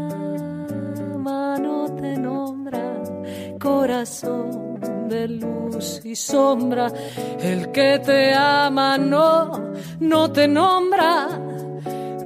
[2.02, 3.04] te nombra,
[3.60, 6.92] corazón de luz y sombra.
[7.40, 11.28] El que te ama no, no te nombra,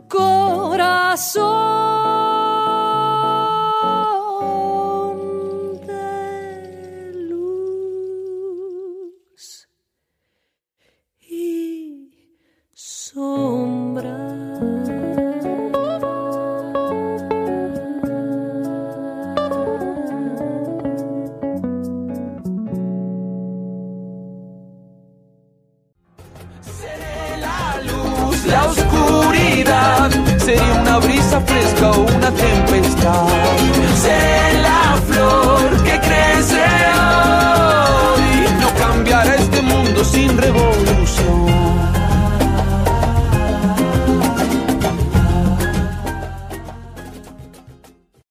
[0.07, 1.45] corazón
[5.85, 8.47] de luz
[11.19, 12.13] y
[12.73, 13.54] sombra.
[30.45, 34.44] Sería una brisa fresca o una tempestad.